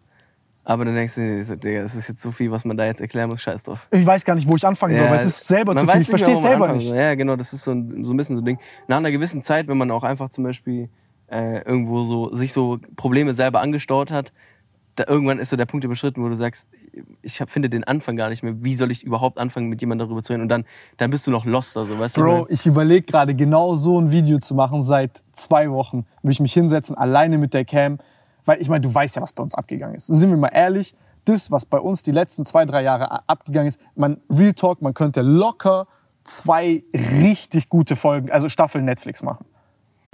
[0.64, 3.28] Aber dann denkst du, nee, das ist jetzt so viel, was man da jetzt erklären
[3.28, 3.88] muss, scheiß drauf.
[3.90, 6.02] Ich weiß gar nicht, wo ich anfangen soll, weil es ist selber zu viel.
[6.02, 6.86] Ich verstehe es selber nicht.
[6.86, 6.96] Soll.
[6.96, 8.58] Ja, genau, das ist so ein, so ein bisschen so ein Ding.
[8.86, 10.88] Nach einer gewissen Zeit, wenn man auch einfach zum Beispiel
[11.28, 14.32] äh, irgendwo so sich so Probleme selber angestaut hat,
[14.96, 16.68] da irgendwann ist so der Punkt überschritten, wo du sagst,
[17.22, 18.54] ich hab, finde den Anfang gar nicht mehr.
[18.58, 20.42] Wie soll ich überhaupt anfangen, mit jemandem darüber zu reden?
[20.42, 20.64] Und dann,
[20.98, 22.36] dann bist du noch lost, also, weißt Bro, du?
[22.42, 26.04] Bro, ich überlege gerade genau so ein Video zu machen seit zwei Wochen.
[26.22, 27.98] Will ich mich hinsetzen, alleine mit der Cam.
[28.44, 30.06] Weil ich meine, du weißt ja, was bei uns abgegangen ist.
[30.06, 33.80] Sind wir mal ehrlich, das, was bei uns die letzten zwei, drei Jahre abgegangen ist,
[33.94, 35.86] man, Real Talk, man könnte locker
[36.24, 39.44] zwei richtig gute Folgen, also Staffeln Netflix machen.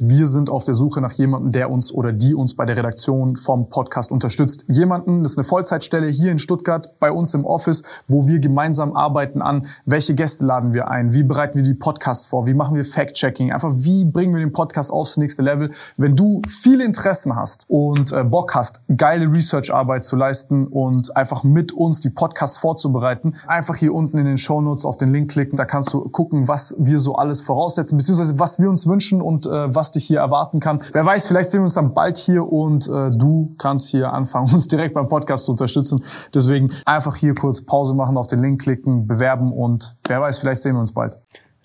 [0.00, 3.34] Wir sind auf der Suche nach jemandem, der uns oder die uns bei der Redaktion
[3.34, 4.64] vom Podcast unterstützt.
[4.68, 8.94] Jemanden, das ist eine Vollzeitstelle hier in Stuttgart bei uns im Office, wo wir gemeinsam
[8.94, 12.76] arbeiten an, welche Gäste laden wir ein, wie bereiten wir die Podcasts vor, wie machen
[12.76, 15.72] wir Fact-Checking, einfach wie bringen wir den Podcast aufs nächste Level.
[15.96, 21.42] Wenn du viele Interessen hast und äh, Bock hast, geile Research-Arbeit zu leisten und einfach
[21.42, 25.32] mit uns die Podcasts vorzubereiten, einfach hier unten in den Show Notes auf den Link
[25.32, 29.20] klicken, da kannst du gucken, was wir so alles voraussetzen, beziehungsweise was wir uns wünschen
[29.20, 30.80] und äh, was was dich hier erwarten kann.
[30.92, 34.52] Wer weiß, vielleicht sehen wir uns dann bald hier und äh, du kannst hier anfangen,
[34.52, 36.04] uns direkt beim Podcast zu unterstützen.
[36.34, 40.60] Deswegen einfach hier kurz Pause machen, auf den Link klicken, bewerben und wer weiß, vielleicht
[40.60, 41.18] sehen wir uns bald.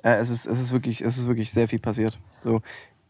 [0.04, 2.18] Äh, es, ist, es, ist wirklich, es ist wirklich sehr viel passiert.
[2.44, 2.62] So.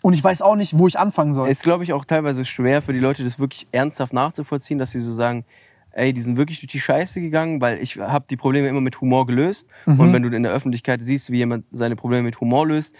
[0.01, 1.47] Und ich weiß auch nicht, wo ich anfangen soll.
[1.47, 4.91] Es ist, glaube ich, auch teilweise schwer für die Leute, das wirklich ernsthaft nachzuvollziehen, dass
[4.91, 5.45] sie so sagen,
[5.91, 8.99] ey, die sind wirklich durch die Scheiße gegangen, weil ich habe die Probleme immer mit
[8.99, 9.69] Humor gelöst.
[9.85, 9.99] Mhm.
[9.99, 12.95] Und wenn du in der Öffentlichkeit siehst, wie jemand seine Probleme mit Humor löst,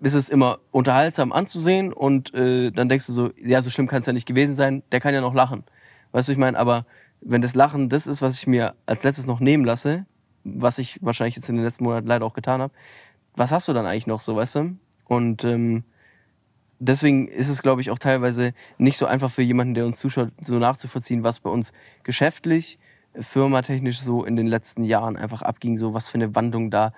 [0.00, 4.00] ist es immer unterhaltsam anzusehen und äh, dann denkst du so, ja, so schlimm kann
[4.00, 5.64] es ja nicht gewesen sein, der kann ja noch lachen.
[6.12, 6.86] Weißt du, ich meine, aber
[7.20, 10.06] wenn das Lachen das ist, was ich mir als letztes noch nehmen lasse,
[10.44, 12.74] was ich wahrscheinlich jetzt in den letzten Monaten leider auch getan habe,
[13.34, 14.76] was hast du dann eigentlich noch so, weißt du?
[15.06, 15.84] Und ähm,
[16.78, 20.30] deswegen ist es, glaube ich, auch teilweise nicht so einfach für jemanden, der uns zuschaut,
[20.40, 21.72] so nachzuvollziehen, was bei uns
[22.02, 22.78] geschäftlich,
[23.18, 26.92] firmatechnisch so in den letzten Jahren einfach abging, so was für eine Wandlung da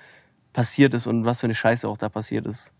[0.56, 2.72] passiert ist und was für eine Scheiße auch da passiert ist.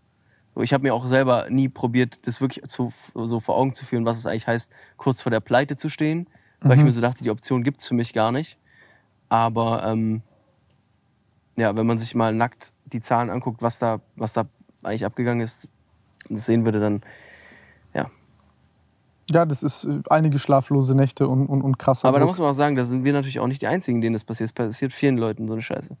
[0.55, 4.03] Ich habe mir auch selber nie probiert, das wirklich zu, so vor Augen zu führen,
[4.03, 6.27] was es eigentlich heißt, kurz vor der Pleite zu stehen.
[6.59, 6.79] Weil mhm.
[6.79, 8.57] ich mir so dachte, die Option gibt's für mich gar nicht.
[9.29, 10.23] Aber ähm,
[11.55, 14.45] ja, wenn man sich mal nackt die Zahlen anguckt, was da, was da
[14.81, 15.69] eigentlich abgegangen ist,
[16.31, 17.01] das sehen würde, dann
[17.93, 18.09] ja.
[19.29, 22.07] Ja, das ist äh, einige schlaflose Nächte und, und, und krasser.
[22.07, 24.13] Aber da muss man auch sagen, da sind wir natürlich auch nicht die Einzigen, denen
[24.13, 24.49] das passiert.
[24.49, 25.95] Es passiert vielen Leuten so eine Scheiße.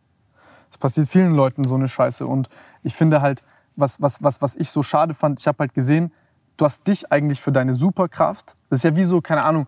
[0.69, 2.25] Es passiert vielen Leuten so eine Scheiße.
[2.25, 2.49] Und
[2.83, 3.43] ich finde halt,
[3.75, 6.11] was, was, was, was ich so schade fand, ich habe halt gesehen,
[6.57, 9.67] du hast dich eigentlich für deine Superkraft, das ist ja wie so, keine Ahnung,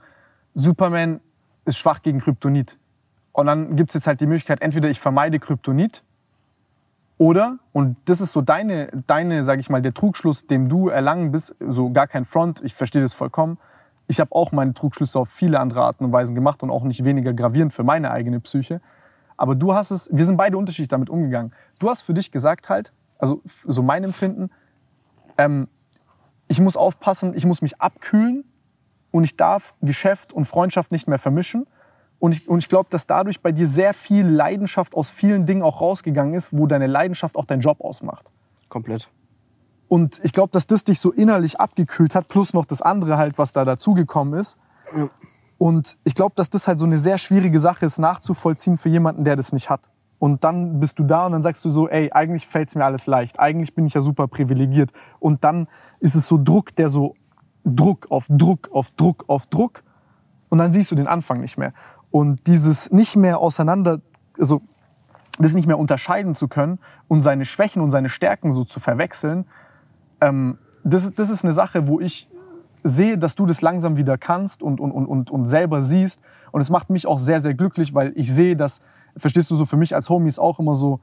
[0.56, 1.22] Superman
[1.66, 2.78] ist schwach gegen Kryptonit.
[3.32, 6.04] Und dann gibt es jetzt halt die Möglichkeit, entweder ich vermeide Kryptonit
[7.18, 11.32] oder, und das ist so deine, deine sage ich mal, der Trugschluss, dem du erlangen
[11.32, 13.58] bist, so gar kein Front, ich verstehe das vollkommen.
[14.08, 17.04] Ich habe auch meine Trugschlüsse auf viele andere Arten und Weisen gemacht und auch nicht
[17.04, 18.82] weniger gravierend für meine eigene Psyche.
[19.40, 21.54] Aber du hast es, wir sind beide unterschiedlich damit umgegangen.
[21.80, 24.50] Du hast für dich gesagt halt, also so mein Empfinden,
[25.38, 25.70] ähm,
[26.50, 28.44] ich muss aufpassen, ich muss mich abkühlen
[29.12, 31.68] und ich darf Geschäft und Freundschaft nicht mehr vermischen.
[32.20, 35.62] Und ich, und ich glaube, dass dadurch bei dir sehr viel Leidenschaft aus vielen Dingen
[35.62, 38.30] auch rausgegangen ist, wo deine Leidenschaft auch deinen Job ausmacht.
[38.68, 39.10] Komplett.
[39.88, 43.38] Und ich glaube, dass das dich so innerlich abgekühlt hat, plus noch das andere halt,
[43.38, 44.58] was da dazugekommen ist.
[44.94, 45.10] Ja.
[45.60, 49.26] Und ich glaube, dass das halt so eine sehr schwierige Sache ist, nachzuvollziehen für jemanden,
[49.26, 49.90] der das nicht hat.
[50.18, 53.08] Und dann bist du da und dann sagst du so, ey, eigentlich fällt's mir alles
[53.08, 53.40] leicht.
[53.40, 54.92] Eigentlich bin ich ja super privilegiert.
[55.20, 55.68] Und dann
[56.00, 57.14] ist es so Druck, der so
[57.66, 59.84] Druck auf Druck auf Druck auf Druck.
[60.48, 61.74] Und dann siehst du den Anfang nicht mehr.
[62.10, 64.00] Und dieses nicht mehr auseinander,
[64.40, 64.62] also
[65.40, 69.46] das nicht mehr unterscheiden zu können und seine Schwächen und seine Stärken so zu verwechseln,
[70.22, 72.30] ähm, das, das ist eine Sache, wo ich
[72.84, 76.22] sehe, dass du das langsam wieder kannst und, und, und, und selber siehst.
[76.52, 78.82] Und es macht mich auch sehr, sehr glücklich, weil ich sehe, dass,
[79.18, 81.00] verstehst du, so für mich als Homie ist auch immer so,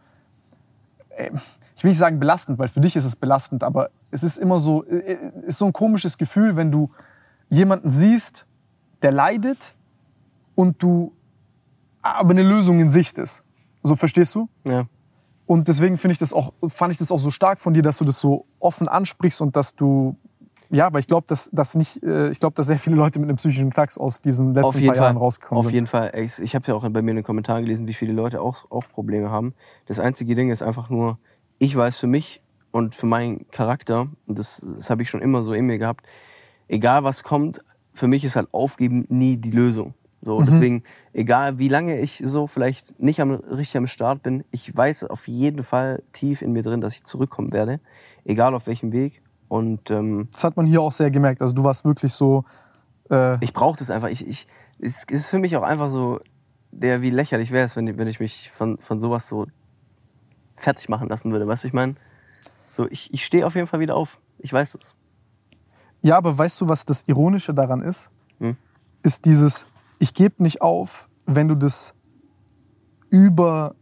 [1.10, 1.30] äh,
[1.76, 4.58] ich will nicht sagen belastend, weil für dich ist es belastend, aber es ist immer
[4.58, 6.90] so, äh, ist so ein komisches Gefühl, wenn du
[7.48, 8.46] jemanden siehst,
[9.02, 9.74] der leidet
[10.54, 11.12] und du
[12.02, 13.42] aber eine Lösung in Sicht ist.
[13.82, 14.48] So verstehst du?
[14.64, 14.86] Ja.
[15.46, 17.98] Und deswegen finde ich das auch, fand ich das auch so stark von dir, dass
[17.98, 20.16] du das so offen ansprichst und dass du,
[20.70, 23.28] ja, weil ich glaube, dass, dass nicht, äh, ich glaube, dass sehr viele Leute mit
[23.28, 25.22] einem psychischen Knacks aus diesen letzten Auf jeden paar Jahren Fall.
[25.22, 25.74] rausgekommen Auf sind.
[25.74, 26.12] jeden Fall.
[26.16, 28.70] Ich, ich habe ja auch bei mir in den Kommentaren gelesen, wie viele Leute auch,
[28.70, 29.54] auch Probleme haben.
[29.86, 31.18] Das einzige Ding ist einfach nur,
[31.58, 35.42] ich weiß für mich und für meinen Charakter, und das, das habe ich schon immer
[35.42, 36.04] so in mir gehabt,
[36.68, 37.60] egal was kommt,
[37.92, 39.94] für mich ist halt Aufgeben nie die Lösung.
[40.22, 40.46] So, Mhm.
[40.46, 45.04] deswegen, egal wie lange ich so vielleicht nicht am, richtig am Start bin, ich weiß
[45.04, 47.80] auf jeden Fall tief in mir drin, dass ich zurückkommen werde.
[48.24, 49.22] Egal auf welchem Weg.
[49.48, 51.40] Und ähm, Das hat man hier auch sehr gemerkt.
[51.42, 52.44] Also du warst wirklich so,
[53.10, 54.08] äh, ich brauche das einfach.
[54.08, 54.46] Ich, ich,
[54.78, 56.20] es ist für mich auch einfach so,
[56.72, 59.46] der wie lächerlich wäre es, wenn, ich- wenn ich mich von, von sowas so
[60.56, 61.46] fertig machen lassen würde.
[61.46, 61.94] Weißt du, ich meine?
[62.72, 64.18] So, ich, ich stehe auf jeden Fall wieder auf.
[64.38, 64.94] Ich weiß es.
[66.02, 68.10] ja, aber weißt du, was das Ironische daran ist?
[68.38, 68.56] Hm?
[69.02, 69.66] Ist dieses,
[69.98, 71.94] ich gebe nicht auf, wenn du das
[73.10, 73.74] über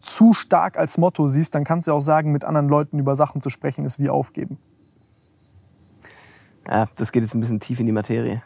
[0.00, 3.40] zu stark als Motto siehst, dann kannst du auch sagen, mit anderen Leuten über Sachen
[3.40, 4.58] zu sprechen, ist wie aufgeben.
[6.68, 8.42] Ja, das geht jetzt ein bisschen tief in die Materie.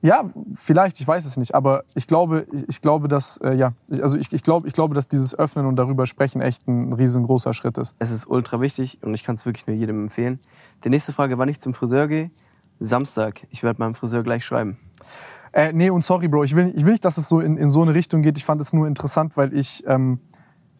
[0.00, 4.16] Ja, vielleicht, ich weiß es nicht, aber ich glaube, ich, glaube, dass äh, ja, also
[4.16, 7.78] ich, ich glaube, ich glaube, dass dieses Öffnen und darüber sprechen echt ein riesengroßer Schritt
[7.78, 7.96] ist.
[7.98, 10.38] Es ist ultra wichtig und ich kann es wirklich nur jedem empfehlen.
[10.84, 12.30] Die nächste Frage, wann ich zum Friseur gehe?
[12.78, 13.42] Samstag.
[13.50, 14.78] Ich werde meinem Friseur gleich schreiben.
[15.58, 17.68] Äh, nee, und sorry, Bro, ich will, ich will nicht, dass es so in, in
[17.68, 18.38] so eine Richtung geht.
[18.38, 20.20] Ich fand es nur interessant, weil ich, ähm,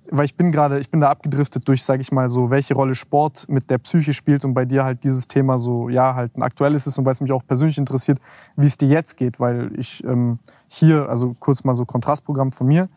[0.08, 2.94] weil ich bin gerade, ich bin da abgedriftet durch, sage ich mal, so, welche Rolle
[2.94, 6.44] Sport mit der Psyche spielt und bei dir halt dieses Thema so, ja, halt ein
[6.44, 8.20] aktuelles ist und weil es mich auch persönlich interessiert,
[8.54, 10.38] wie es dir jetzt geht, weil ich ähm,
[10.68, 12.88] hier, also kurz mal so Kontrastprogramm von mir,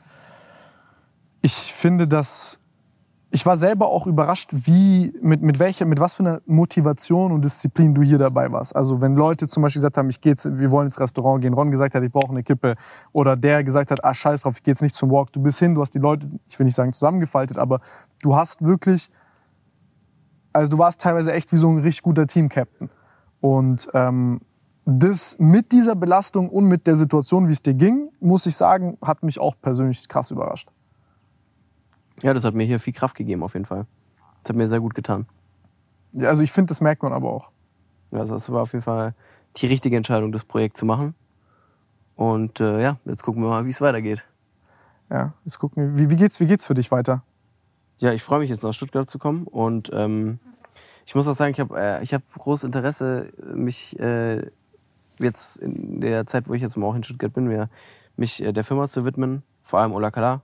[1.41, 2.60] ich finde, dass
[3.33, 7.45] ich war selber auch überrascht, wie, mit, mit welcher, mit was für einer Motivation und
[7.45, 8.75] Disziplin du hier dabei warst.
[8.75, 11.53] Also wenn Leute zum Beispiel gesagt haben, ich gehe jetzt, wir wollen ins Restaurant gehen,
[11.53, 12.75] Ron gesagt hat, ich brauche eine Kippe,
[13.13, 15.59] oder der gesagt hat, ah scheiß drauf, ich gehe jetzt nicht zum Walk, du bist
[15.59, 17.79] hin, du hast die Leute, ich will nicht sagen zusammengefaltet, aber
[18.21, 19.09] du hast wirklich,
[20.51, 22.89] also du warst teilweise echt wie so ein richtig guter Team-Captain.
[23.39, 24.41] Und ähm,
[24.85, 28.97] das mit dieser Belastung und mit der Situation, wie es dir ging, muss ich sagen,
[29.01, 30.69] hat mich auch persönlich krass überrascht.
[32.21, 33.85] Ja, das hat mir hier viel Kraft gegeben auf jeden Fall.
[34.43, 35.25] Das hat mir sehr gut getan.
[36.13, 37.49] Ja, also ich finde, das merkt man aber auch.
[38.11, 39.13] Ja, Also das war auf jeden Fall
[39.57, 41.15] die richtige Entscheidung, das Projekt zu machen.
[42.15, 44.25] Und äh, ja, jetzt gucken wir mal, wie es weitergeht.
[45.09, 47.23] Ja, jetzt gucken wir, wie, wie, geht's, wie geht's für dich weiter?
[47.99, 50.39] Ja, ich freue mich jetzt nach Stuttgart zu kommen und ähm,
[51.05, 54.49] ich muss auch sagen, ich habe äh, ich hab großes Interesse, mich äh,
[55.19, 57.69] jetzt in der Zeit, wo ich jetzt mal auch in Stuttgart bin, mir,
[58.15, 60.41] mich äh, der Firma zu widmen, vor allem Ola Kala.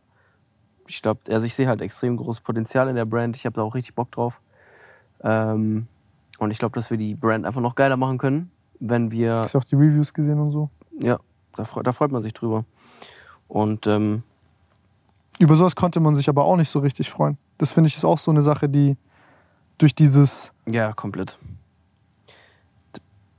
[0.87, 3.35] Ich glaube, also ich sehe halt extrem großes Potenzial in der Brand.
[3.35, 4.41] Ich habe da auch richtig Bock drauf.
[5.21, 5.87] Ähm,
[6.39, 9.53] und ich glaube, dass wir die Brand einfach noch geiler machen können, wenn wir Hast
[9.55, 10.69] du auch die Reviews gesehen und so?
[10.99, 11.19] ja,
[11.55, 12.65] da, da freut man sich drüber.
[13.47, 14.23] Und ähm,
[15.39, 17.37] Über sowas konnte man sich aber auch nicht so richtig freuen.
[17.57, 18.97] Das finde ich ist auch so eine Sache, die
[19.77, 21.37] durch dieses, ja, komplett.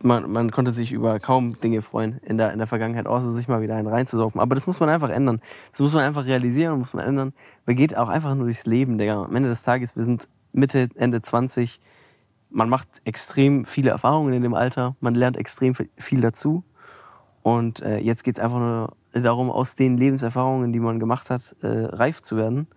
[0.01, 3.49] Man, man konnte sich über kaum Dinge freuen in der, in der Vergangenheit, außer sich
[3.49, 4.41] mal wieder einen reinzusaufen.
[4.41, 5.41] Aber das muss man einfach ändern.
[5.73, 7.33] Das muss man einfach realisieren und muss man ändern.
[7.67, 9.25] Man geht auch einfach nur durchs Leben, Digga.
[9.25, 11.81] Am Ende des Tages, wir sind Mitte, Ende 20.
[12.51, 14.95] Man macht extrem viele Erfahrungen in dem Alter.
[15.01, 16.63] Man lernt extrem viel dazu.
[17.43, 21.67] Und äh, jetzt geht's einfach nur darum, aus den Lebenserfahrungen, die man gemacht hat, äh,
[21.67, 22.69] reif zu werden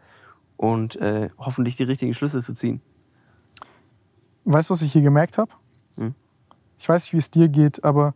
[0.58, 2.82] und äh, hoffentlich die richtigen Schlüsse zu ziehen.
[4.46, 5.52] weißt du, was ich hier gemerkt habe?
[6.82, 8.15] Ich weiß nicht, wie es dir geht, aber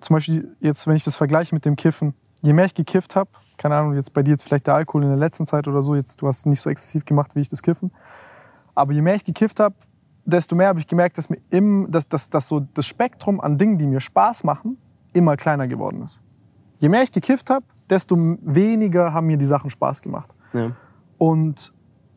[0.00, 3.30] zum Beispiel jetzt, wenn ich das vergleiche mit dem Kiffen, je mehr ich gekifft habe,
[3.56, 5.96] keine Ahnung, jetzt bei dir jetzt vielleicht der Alkohol in der letzten Zeit oder so,
[5.96, 7.90] jetzt du hast es nicht so exzessiv gemacht wie ich das Kiffen,
[8.76, 9.74] aber je mehr ich gekifft habe,
[10.24, 13.58] desto mehr habe ich gemerkt, dass mir im, dass, dass, dass so das Spektrum an
[13.58, 14.78] Dingen, die mir Spaß machen,
[15.12, 16.22] immer kleiner geworden ist.
[16.78, 20.30] Je mehr ich gekifft habe, desto weniger haben mir die Sachen Spaß gemacht.
[20.52, 20.76] Ja.
[21.18, 21.72] Und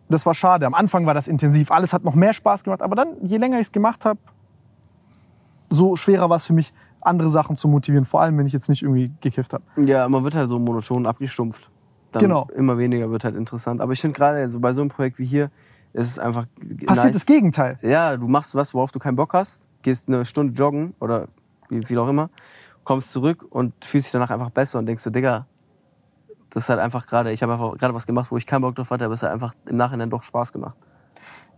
[0.08, 0.68] das war schade.
[0.68, 1.72] Am Anfang war das intensiv.
[1.72, 2.84] Alles hat noch mehr Spaß gemacht.
[2.84, 4.20] Aber dann, je länger ich es gemacht habe,
[5.70, 8.06] so schwerer war es für mich, andere Sachen zu motivieren.
[8.06, 9.64] Vor allem, wenn ich jetzt nicht irgendwie gekifft habe.
[9.78, 11.70] Ja, man wird halt so monoton abgestumpft.
[12.12, 12.48] Dann Genau.
[12.56, 13.82] Immer weniger wird halt interessant.
[13.82, 15.52] Aber ich finde gerade so bei so einem Projekt wie hier,
[15.94, 16.46] ist es einfach
[16.86, 17.14] Passiert nice.
[17.14, 17.78] das Gegenteil.
[17.82, 21.28] Ja, du machst was, worauf du keinen Bock hast, gehst eine Stunde joggen oder
[21.70, 22.30] wie viel auch immer,
[22.84, 25.48] kommst zurück und fühlst dich danach einfach besser und denkst so, Digga,
[26.50, 28.76] das ist halt einfach gerade, ich habe einfach gerade was gemacht, wo ich keinen Bock
[28.76, 30.78] drauf hatte, aber es hat einfach im Nachhinein doch Spaß gemacht.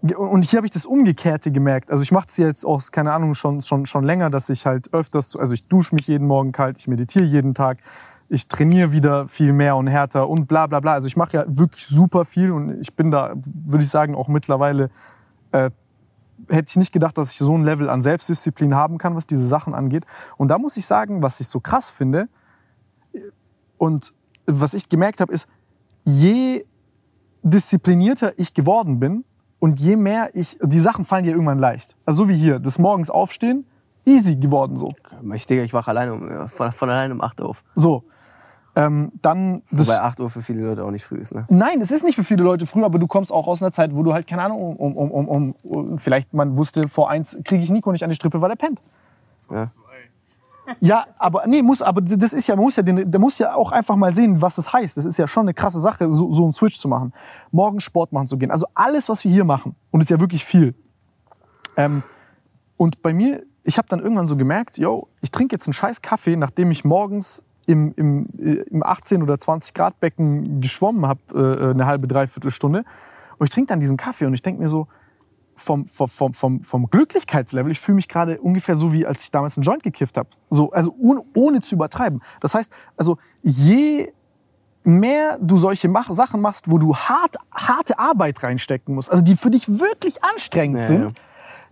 [0.02, 1.92] Und hier habe ich das Umgekehrte gemerkt.
[1.92, 4.94] Also ich mache es jetzt auch, keine Ahnung, schon, schon, schon länger, dass ich halt
[4.94, 7.80] öfters, also ich dusche mich jeden Morgen kalt, ich meditiere jeden Tag,
[8.30, 10.94] ich trainiere wieder viel mehr und härter und bla bla bla.
[10.94, 14.30] Also ich mache ja wirklich super viel und ich bin da, würde ich sagen, auch
[14.30, 14.90] mittlerweile
[15.52, 15.70] äh,
[16.48, 19.46] hätte ich nicht gedacht, dass ich so ein Level an Selbstdisziplin haben kann, was diese
[19.46, 20.06] Sachen angeht.
[20.38, 22.30] Und da muss ich sagen, was ich so krass finde
[23.78, 24.14] und
[24.46, 25.48] was ich gemerkt habe, ist,
[26.06, 26.66] je
[27.44, 29.26] disziplinierter ich geworden bin
[29.60, 31.96] und je mehr ich, die Sachen fallen dir irgendwann leicht.
[32.06, 33.66] Also so wie hier, des Morgens aufstehen,
[34.06, 34.92] easy geworden so.
[35.34, 37.64] Ich denke, ich wache alleine um, von, von alleine um 8 Uhr auf.
[37.76, 38.04] So.
[38.76, 41.46] Ähm, dann das, Wobei 8 Uhr für viele Leute auch nicht früh ist, ne?
[41.50, 43.96] Nein, es ist nicht für viele Leute früh, aber du kommst auch aus einer Zeit,
[43.96, 47.38] wo du halt, keine Ahnung, um, um, um, um, um vielleicht man wusste, vor eins
[47.44, 48.82] kriege ich Nico nicht an die Strippe, weil er pennt.
[49.52, 49.64] Ja.
[50.80, 53.54] Ja, aber nee, muss, aber das ist ja, man muss ja, den, der muss ja
[53.54, 54.98] auch einfach mal sehen, was das heißt.
[54.98, 57.14] Das ist ja schon eine krasse Sache, so, so einen Switch zu machen.
[57.52, 58.52] Morgen Sport machen zu gehen.
[58.52, 60.74] Also alles, was wir hier machen, und ist ja wirklich viel.
[61.78, 62.04] Ähm,
[62.78, 66.02] und bei mir, ich habe dann irgendwann so gemerkt, yo, ich trinke jetzt einen scheiß
[66.02, 71.20] Kaffee, nachdem ich morgens im, im, äh, im 18 oder 20 Grad Becken geschwommen habe,
[71.34, 72.84] äh, eine halbe, dreiviertel Stunde.
[73.38, 74.88] Und ich trinke dann diesen Kaffee und ich denke mir so,
[75.60, 79.58] vom, vom, vom, vom Glücklichkeitslevel, ich fühle mich gerade ungefähr so, wie als ich damals
[79.58, 80.30] einen Joint gekifft habe.
[80.50, 82.22] So, also ohne, ohne zu übertreiben.
[82.40, 84.12] Das heißt, also je
[84.84, 89.36] mehr du solche mach Sachen machst, wo du hart, harte Arbeit reinstecken musst, also die
[89.36, 91.08] für dich wirklich anstrengend Ja, sind, ja.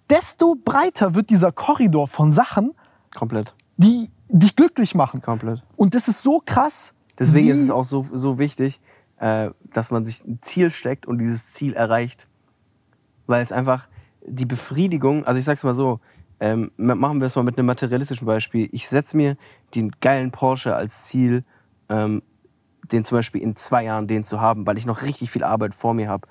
[0.10, 2.73] desto breiter wird dieser Korridor von Sachen,
[3.15, 3.56] Komplett.
[3.78, 5.21] die dich glücklich machen.
[5.21, 5.63] Komplett.
[5.78, 6.93] Und das ist so krass.
[7.17, 8.80] Deswegen ist es auch so, so wichtig,
[9.17, 12.28] äh, dass man sich ein Ziel steckt und dieses Ziel erreicht.
[13.28, 13.88] Weil es einfach
[14.26, 16.00] die Befriedigung, also ich sag's mal so,
[16.40, 18.68] ähm, ma- machen wir es mal mit einem materialistischen Beispiel.
[18.72, 19.36] Ich setze mir
[19.76, 21.44] den geilen Porsche als Ziel,
[21.90, 22.22] ähm,
[22.92, 25.76] den zum Beispiel in zwei Jahren den zu haben, weil ich noch richtig viel Arbeit
[25.76, 26.28] vor mir habe.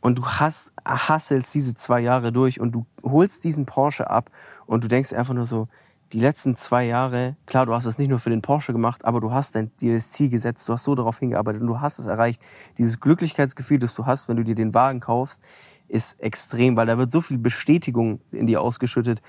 [0.00, 4.30] Und du hast, hasselst diese zwei Jahre durch und du holst diesen Porsche ab
[4.66, 5.68] und du denkst einfach nur so,
[6.12, 9.20] die letzten zwei Jahre, klar, du hast es nicht nur für den Porsche gemacht, aber
[9.20, 11.98] du hast dein, dir das Ziel gesetzt, du hast so darauf hingearbeitet und du hast
[11.98, 12.42] es erreicht.
[12.78, 15.42] Dieses Glücklichkeitsgefühl, das du hast, wenn du dir den Wagen kaufst,
[15.90, 19.20] ist extrem, weil da wird so viel Bestätigung in dir ausgeschüttet.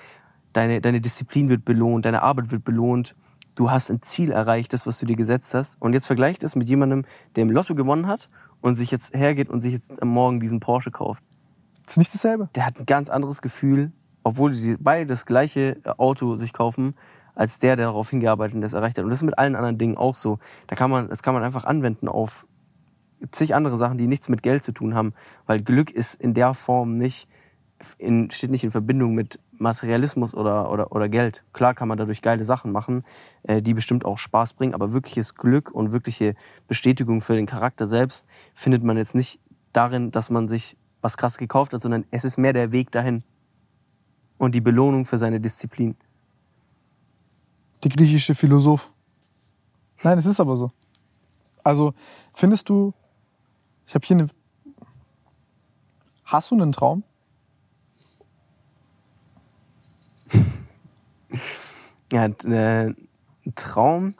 [0.53, 3.15] Deine, deine Disziplin wird belohnt, deine Arbeit wird belohnt.
[3.55, 5.81] Du hast ein Ziel erreicht, das, was du dir gesetzt hast.
[5.81, 7.03] Und jetzt vergleich das mit jemandem,
[7.35, 8.29] der im Lotto gewonnen hat
[8.61, 11.23] und sich jetzt hergeht und sich jetzt am Morgen diesen Porsche kauft.
[11.87, 12.49] ist nicht dasselbe.
[12.55, 13.91] Der hat ein ganz anderes Gefühl,
[14.23, 16.95] obwohl die beide das gleiche Auto sich kaufen,
[17.33, 19.03] als der, der darauf hingearbeitet und das erreicht hat.
[19.03, 20.37] Und das ist mit allen anderen Dingen auch so.
[20.67, 22.45] Da kann man, das kann man einfach anwenden auf
[23.31, 25.13] zig andere Sachen, die nichts mit Geld zu tun haben,
[25.45, 27.27] weil Glück ist in der Form nicht,
[27.97, 31.43] in, steht nicht in Verbindung mit Materialismus oder, oder, oder Geld.
[31.53, 33.03] Klar kann man dadurch geile Sachen machen,
[33.43, 36.35] äh, die bestimmt auch Spaß bringen, aber wirkliches Glück und wirkliche
[36.67, 39.39] Bestätigung für den Charakter selbst findet man jetzt nicht
[39.73, 43.23] darin, dass man sich was krass gekauft hat, sondern es ist mehr der Weg dahin
[44.37, 45.95] und die Belohnung für seine Disziplin.
[47.83, 48.89] Der griechische Philosoph.
[50.03, 50.71] Nein, es ist aber so.
[51.63, 51.93] Also,
[52.33, 52.93] findest du,
[53.91, 54.27] ich habe hier eine.
[56.23, 57.03] Hast du einen Traum?
[62.11, 62.95] Ja, äh, ein
[63.55, 64.13] Traum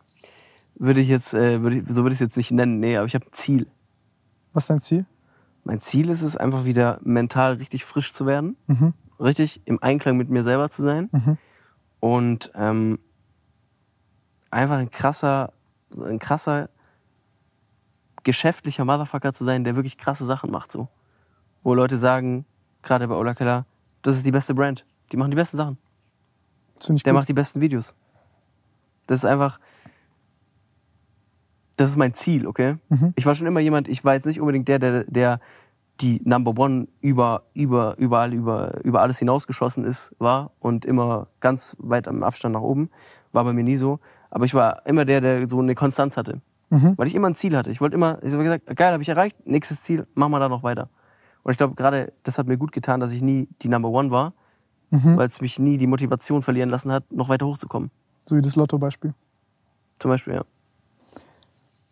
[0.76, 3.06] würde ich jetzt, äh, würde ich, so würde ich es jetzt nicht nennen, nee, aber
[3.06, 3.68] ich habe ein Ziel.
[4.54, 5.06] Was ist dein Ziel?
[5.66, 8.94] Mein Ziel ist es, einfach wieder mental richtig frisch zu werden, Mhm.
[9.20, 11.38] richtig im Einklang mit mir selber zu sein Mhm.
[12.00, 13.00] und ähm,
[14.52, 15.52] einfach ein krasser,
[15.98, 16.70] ein krasser
[18.24, 20.88] geschäftlicher Motherfucker zu sein, der wirklich krasse Sachen macht so.
[21.64, 22.46] Wo Leute sagen,
[22.82, 23.66] gerade bei Ola Keller,
[24.02, 24.86] das ist die beste Brand.
[25.12, 25.78] Die machen die besten Sachen.
[26.88, 27.20] Der gut.
[27.20, 27.94] macht die besten Videos.
[29.08, 29.60] Das ist einfach.
[31.78, 32.78] Das ist mein Ziel, okay?
[32.90, 33.14] Mhm.
[33.16, 35.40] Ich war schon immer jemand, ich war jetzt nicht unbedingt der, der, der
[36.00, 41.76] die Number One über, über, überall, über, über alles hinausgeschossen ist, war und immer ganz
[41.80, 42.90] weit am Abstand nach oben.
[43.32, 44.00] War bei mir nie so.
[44.30, 46.42] Aber ich war immer der, der so eine Konstanz hatte.
[46.72, 46.98] Mhm.
[46.98, 47.70] Weil ich immer ein Ziel hatte.
[47.70, 50.50] Ich wollte immer, ich habe gesagt, geil, habe ich erreicht, nächstes Ziel, machen wir da
[50.50, 50.90] noch weiter.
[51.44, 54.10] Und ich glaube, gerade das hat mir gut getan, dass ich nie die Number One
[54.10, 54.34] war,
[54.90, 55.16] Mhm.
[55.18, 57.92] weil es mich nie die Motivation verlieren lassen hat, noch weiter hochzukommen.
[58.26, 59.14] So wie das Lotto-Beispiel.
[60.00, 60.44] Zum Beispiel, ja.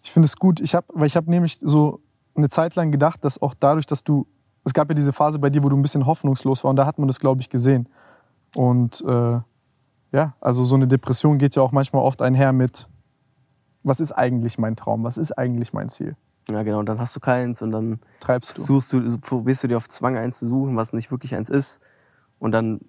[0.04, 0.60] Ich finde es gut.
[0.60, 2.00] Ich hab, weil ich habe nämlich so
[2.36, 4.26] eine Zeit lang gedacht, dass auch dadurch, dass du.
[4.66, 6.86] Es gab ja diese Phase bei dir, wo du ein bisschen hoffnungslos war und da
[6.86, 7.88] hat man das, glaube ich, gesehen.
[8.56, 9.40] Und äh,
[10.12, 12.88] ja, also so eine Depression geht ja auch manchmal oft einher mit,
[13.84, 15.04] was ist eigentlich mein Traum?
[15.04, 16.16] Was ist eigentlich mein Ziel?
[16.50, 16.80] Ja, genau.
[16.80, 18.62] Und dann hast du keins und dann Treibst du.
[18.62, 21.82] suchst du, probierst du dir auf Zwang eins zu suchen, was nicht wirklich eins ist.
[22.40, 22.80] Und dann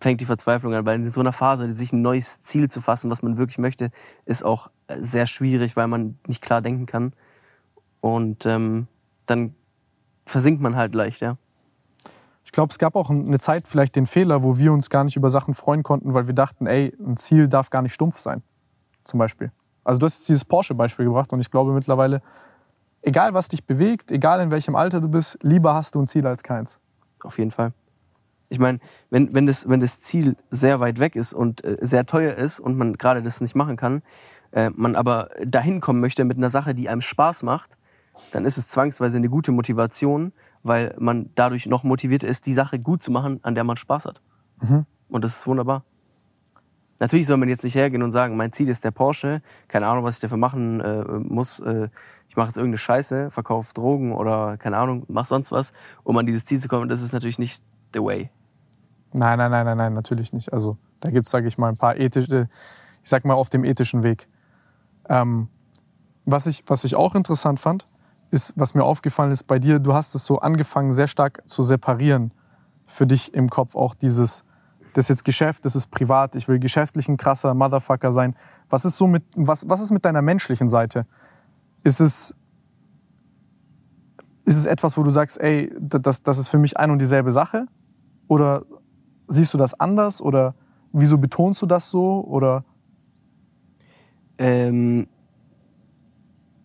[0.00, 3.10] fängt die Verzweiflung an, weil in so einer Phase, sich ein neues Ziel zu fassen,
[3.10, 3.90] was man wirklich möchte,
[4.26, 7.12] ist auch sehr schwierig, weil man nicht klar denken kann.
[8.00, 8.86] Und ähm,
[9.26, 9.54] dann
[10.24, 11.36] versinkt man halt leicht, ja.
[12.44, 15.16] Ich glaube, es gab auch eine Zeit, vielleicht den Fehler, wo wir uns gar nicht
[15.16, 18.42] über Sachen freuen konnten, weil wir dachten, ey, ein Ziel darf gar nicht stumpf sein.
[19.04, 19.50] Zum Beispiel.
[19.88, 22.20] Also du hast jetzt dieses Porsche-Beispiel gebracht und ich glaube mittlerweile,
[23.00, 26.26] egal was dich bewegt, egal in welchem Alter du bist, lieber hast du ein Ziel
[26.26, 26.78] als keins.
[27.22, 27.72] Auf jeden Fall.
[28.50, 32.04] Ich meine, wenn, wenn, das, wenn das Ziel sehr weit weg ist und äh, sehr
[32.04, 34.02] teuer ist und man gerade das nicht machen kann,
[34.50, 37.78] äh, man aber dahin kommen möchte mit einer Sache, die einem Spaß macht,
[38.30, 42.78] dann ist es zwangsweise eine gute Motivation, weil man dadurch noch motiviert ist, die Sache
[42.78, 44.20] gut zu machen, an der man Spaß hat.
[44.60, 44.84] Mhm.
[45.08, 45.82] Und das ist wunderbar.
[47.00, 50.04] Natürlich soll man jetzt nicht hergehen und sagen, mein Ziel ist der Porsche, keine Ahnung,
[50.04, 51.60] was ich dafür machen äh, muss.
[51.60, 51.88] Äh,
[52.28, 55.72] ich mache jetzt irgendeine Scheiße, verkaufe Drogen oder keine Ahnung, mach sonst was,
[56.02, 56.88] um an dieses Ziel zu kommen.
[56.88, 57.62] Das ist natürlich nicht
[57.94, 58.30] the way.
[59.12, 60.52] Nein, nein, nein, nein, nein, natürlich nicht.
[60.52, 62.48] Also da gibt's, sage ich mal, ein paar ethische,
[63.02, 64.28] ich sag mal, auf dem ethischen Weg.
[65.08, 65.48] Ähm,
[66.24, 67.86] was, ich, was ich auch interessant fand,
[68.30, 71.62] ist, was mir aufgefallen ist bei dir, du hast es so angefangen, sehr stark zu
[71.62, 72.32] separieren
[72.86, 73.74] für dich im Kopf.
[73.74, 74.44] Auch dieses,
[74.98, 78.34] das ist jetzt Geschäft, das ist privat, ich will geschäftlich ein krasser Motherfucker sein.
[78.68, 81.06] Was ist so mit, was, was ist mit deiner menschlichen Seite?
[81.84, 82.34] Ist es,
[84.44, 87.30] ist es etwas, wo du sagst, ey, das, das ist für mich ein und dieselbe
[87.30, 87.66] Sache?
[88.26, 88.64] Oder
[89.28, 90.20] siehst du das anders?
[90.20, 90.56] Oder
[90.92, 92.24] wieso betonst du das so?
[92.24, 92.64] Oder?
[94.36, 95.06] Ähm,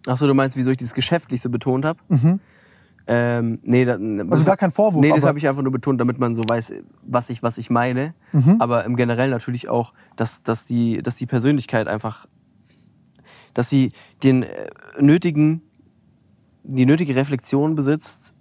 [0.07, 1.99] Achso, du meinst, wieso ich dieses geschäftlich so betont habe?
[2.07, 2.39] Mhm.
[3.05, 5.01] Ähm, nee, da, Also gar kein Vorwurf.
[5.01, 6.73] nee, das habe ich einfach nur betont, damit man so weiß,
[7.03, 8.13] was ich, was ich meine.
[8.31, 8.57] Mhm.
[8.59, 12.27] Aber im Generell natürlich auch, dass, dass, die, dass die Persönlichkeit einfach,
[13.53, 13.91] dass sie
[14.23, 15.61] den äh, nötigen,
[16.63, 18.33] die nötige Reflexion besitzt,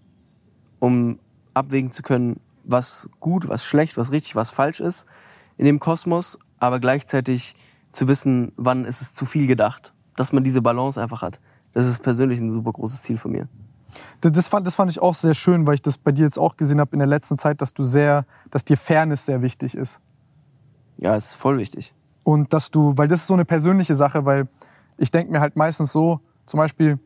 [0.79, 1.19] um
[1.55, 5.07] abwägen zu können, was gut, was schlecht, was richtig, was falsch ist
[5.57, 7.55] in dem Kosmos, aber gleichzeitig
[7.93, 9.93] zu wissen, wann ist es zu viel gedacht.
[10.17, 11.41] Dass man diese Balance einfach hat.
[11.73, 13.49] Das ist persönlich ein super großes Ziel von mir.
[14.21, 16.57] Das- fand, das fand ich auch sehr schön, weil ich das bei dir jetzt auch
[16.57, 20.01] gesehen habe in der letzten Zeit, dass du sehr, dass dir Fairness sehr wichtig ist.
[20.99, 21.93] Ja, ist voll wichtig.
[22.25, 24.49] Und dass du, weil das ist so eine persönliche Sache, weil
[24.97, 26.99] ich denke mir halt meistens so, zum Beispiel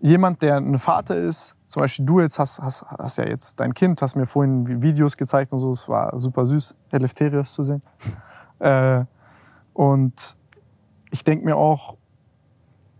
[0.00, 3.74] jemand, der ein Vater ist, zum Beispiel du jetzt hast, hast, hast ja jetzt dein
[3.74, 7.62] Kind, hast mir vorhin Vi- Videos gezeigt und so, es war super süß, Eleftherios zu
[7.62, 7.82] sehen.
[8.60, 9.04] Äh,
[9.72, 10.36] und
[11.12, 11.96] ich denke mir auch,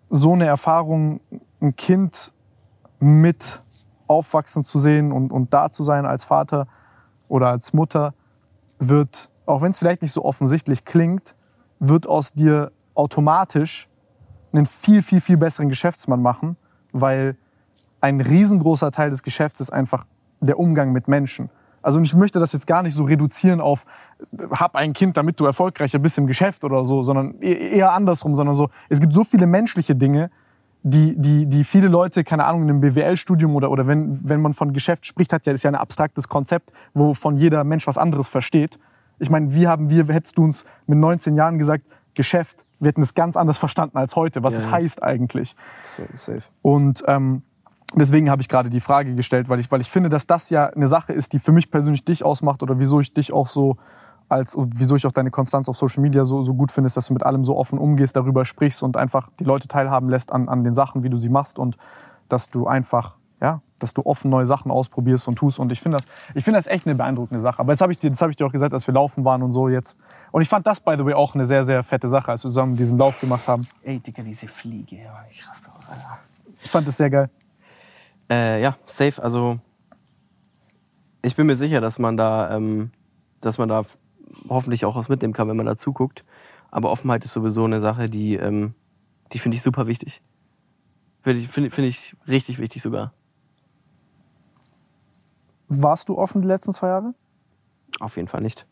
[0.09, 1.19] so eine Erfahrung,
[1.61, 2.33] ein Kind
[3.01, 3.63] mit
[4.07, 6.67] aufwachsen zu sehen und, und da zu sein als Vater
[7.29, 8.15] oder als Mutter,
[8.79, 11.35] wird, auch wenn es vielleicht nicht so offensichtlich klingt,
[11.79, 13.89] wird aus dir automatisch
[14.53, 16.57] einen viel, viel, viel besseren Geschäftsmann machen,
[16.93, 17.37] weil
[18.01, 20.07] ein riesengroßer Teil des Geschäfts ist einfach
[20.41, 21.51] der Umgang mit Menschen.
[21.83, 23.85] Also ich möchte das jetzt gar nicht so reduzieren auf,
[24.51, 28.35] hab ein Kind, damit du erfolgreicher bist im Geschäft oder so, sondern e- eher andersrum,
[28.35, 30.31] sondern so, es gibt so viele menschliche Dinge,
[30.83, 34.55] die, die, die viele Leute, keine Ahnung, in einem BWL-Studium oder, oder wenn, wenn man
[34.55, 38.29] von Geschäft spricht, hat ja, ist ja ein abstraktes Konzept, wovon jeder Mensch was anderes
[38.29, 38.79] versteht.
[39.19, 43.03] Ich meine, wie haben wir, hättest du uns mit 19 Jahren gesagt, Geschäft, wir hätten
[43.03, 45.55] es ganz anders verstanden als heute, was Ja, es heißt eigentlich.
[46.17, 46.43] Safe.
[46.63, 47.43] Und ähm,
[47.95, 50.67] deswegen habe ich gerade die Frage gestellt, weil ich, weil ich finde, dass das ja
[50.67, 53.77] eine Sache ist, die für mich persönlich dich ausmacht oder wieso ich dich auch so
[54.29, 57.07] als wieso ich auch deine Konstanz auf Social Media so, so gut finde, ist, dass
[57.07, 60.49] du mit allem so offen umgehst, darüber sprichst und einfach die Leute teilhaben lässt an,
[60.49, 61.77] an den Sachen, wie du sie machst und
[62.29, 65.59] dass du einfach, ja, dass du offen neue Sachen ausprobierst und tust.
[65.59, 67.61] Und ich finde das, ich finde das echt eine beeindruckende Sache.
[67.61, 69.43] Aber jetzt habe ich, dir- das hab ich dir auch gesagt, als wir laufen waren
[69.43, 69.97] und so jetzt.
[70.33, 72.51] Und ich fand das, by the way, auch eine sehr, sehr fette Sache, als wir
[72.51, 73.67] zusammen diesen Lauf gemacht haben.
[73.83, 76.19] Ey, Digga, diese Fliege, ja, ich raste aus, Alter.
[76.63, 77.31] Ich fand das sehr geil.
[78.29, 79.23] Äh, ja, safe.
[79.23, 79.59] Also
[81.23, 82.91] ich bin mir sicher, dass man da, ähm,
[83.41, 83.83] dass man da
[84.49, 86.25] hoffentlich auch was mitnehmen kann, wenn man da zuguckt.
[86.71, 88.75] Aber Offenheit ist sowieso eine Sache, die, ähm,
[89.33, 90.23] die finde ich super wichtig.
[91.23, 93.13] Finde ich, finde finde ich richtig wichtig sogar.
[95.69, 97.15] Warst du offen die letzten zwei Jahre?
[98.01, 98.67] Auf jeden Fall nicht.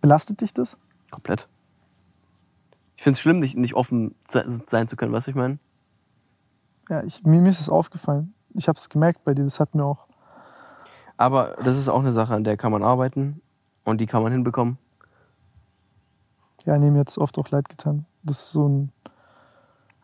[0.00, 0.76] Belastet dich das?
[1.10, 1.48] Komplett.
[2.96, 5.58] Ich finde es schlimm, nicht, nicht offen se- sein zu können, weißt du, ich meine?
[6.88, 8.34] Ja, ich, mir, mir ist es aufgefallen.
[8.54, 10.06] Ich habe es gemerkt bei dir, das hat mir auch.
[11.16, 13.40] Aber das ist auch eine Sache, an der kann man arbeiten
[13.84, 14.78] und die kann man hinbekommen.
[16.64, 18.06] Ja, nee, mir hat es oft auch leid getan.
[18.22, 18.92] Das ist so ein.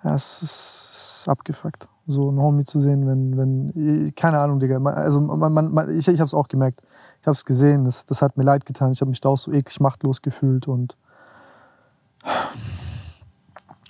[0.04, 1.88] Ja, es ist, abgefuckt.
[2.06, 4.14] So ein Homie zu sehen, wenn, wenn.
[4.14, 4.78] Keine Ahnung, Digga.
[4.78, 6.82] Man- Also man, man, man, ich, ich habe es auch gemerkt.
[7.20, 8.92] Ich habe es gesehen, das, das hat mir leid getan.
[8.92, 10.96] Ich habe mich da auch so eklig machtlos gefühlt und.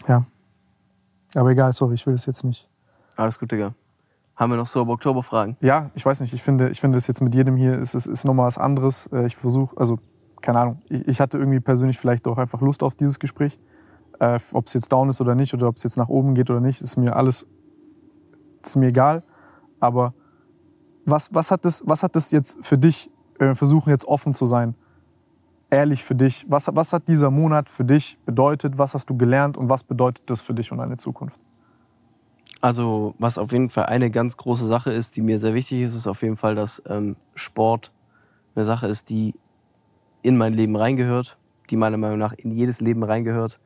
[0.07, 0.25] Ja.
[1.35, 2.69] Aber egal, sorry, ich will das jetzt nicht.
[3.17, 3.75] Alles gut, Digga.
[4.41, 5.59] Haben wir noch so Oktober-Fragen?
[5.61, 6.33] Ja, ich weiß nicht.
[6.33, 9.07] Ich finde, ich finde das jetzt mit jedem hier ist, ist, ist nochmal was anderes.
[9.13, 9.99] Äh, Ich versuche, also
[10.41, 10.83] keine Ahnung.
[10.89, 13.59] Ich, ich hatte irgendwie persönlich vielleicht auch einfach Lust auf dieses Gespräch.
[14.19, 16.49] Äh, ob es jetzt down ist oder nicht oder ob es jetzt nach oben geht
[16.49, 17.47] oder nicht, ist mir alles,
[18.65, 19.23] ist mir egal.
[19.79, 20.15] Aber
[21.05, 24.33] was, was, hat das, was hat das jetzt für dich, wenn wir versuchen jetzt offen
[24.33, 24.75] zu sein,
[25.69, 29.59] ehrlich für dich, was, was hat dieser Monat für dich bedeutet, was hast du gelernt
[29.59, 31.39] und was bedeutet das für dich und deine Zukunft?
[32.61, 35.95] Also, was auf jeden Fall eine ganz große Sache ist, die mir sehr wichtig ist,
[35.95, 37.91] ist auf jeden Fall, dass ähm, Sport
[38.55, 39.35] eine Sache ist, die
[40.23, 41.39] in mein Leben reingehört,
[41.71, 43.61] die meiner Meinung nach in jedes Leben reingehört,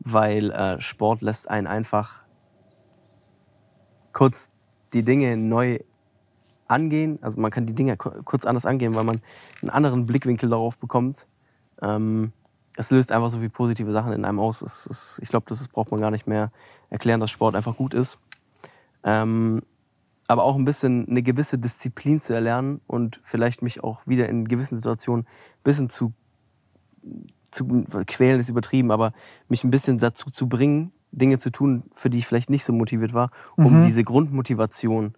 [0.00, 2.24] weil äh, Sport lässt einen einfach
[4.12, 4.50] kurz
[4.92, 5.78] die Dinge neu
[6.66, 7.18] angehen.
[7.22, 9.20] Also man kann die Dinge kurz anders angehen, weil man
[9.60, 11.26] einen anderen Blickwinkel darauf bekommt.
[11.80, 12.32] Ähm,
[12.76, 14.62] es löst einfach so viele positive Sachen in einem aus.
[14.62, 16.50] Ist, ich glaube, das braucht man gar nicht mehr
[16.90, 18.18] erklären, dass Sport einfach gut ist.
[19.04, 19.62] Ähm,
[20.28, 24.46] aber auch ein bisschen eine gewisse Disziplin zu erlernen und vielleicht mich auch wieder in
[24.46, 26.12] gewissen Situationen ein bisschen zu,
[27.50, 29.12] zu quälen, ist übertrieben, aber
[29.48, 32.72] mich ein bisschen dazu zu bringen, Dinge zu tun, für die ich vielleicht nicht so
[32.72, 33.82] motiviert war, um mhm.
[33.84, 35.14] diese Grundmotivation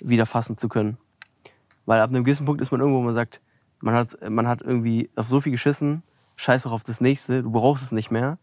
[0.00, 0.96] wieder fassen zu können.
[1.84, 3.40] Weil ab einem gewissen Punkt ist man irgendwo, wo man sagt,
[3.80, 6.02] man hat, man hat irgendwie auf so viel geschissen,
[6.36, 8.38] scheiß auch auf das nächste, du brauchst es nicht mehr.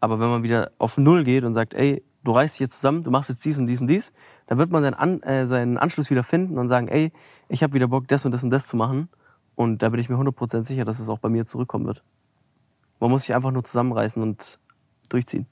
[0.00, 3.02] Aber wenn man wieder auf Null geht und sagt, ey, du reißt dich jetzt zusammen,
[3.02, 4.12] du machst jetzt dies und dies und dies,
[4.46, 7.12] dann wird man seinen, An äh, seinen Anschluss wieder finden und sagen, ey,
[7.48, 9.08] ich habe wieder Bock, das und das und das zu machen.
[9.54, 12.02] Und da bin ich mir 100% sicher, dass es auch bei mir zurückkommen wird.
[12.98, 14.58] Man muss sich einfach nur zusammenreißen und
[15.08, 15.46] durchziehen.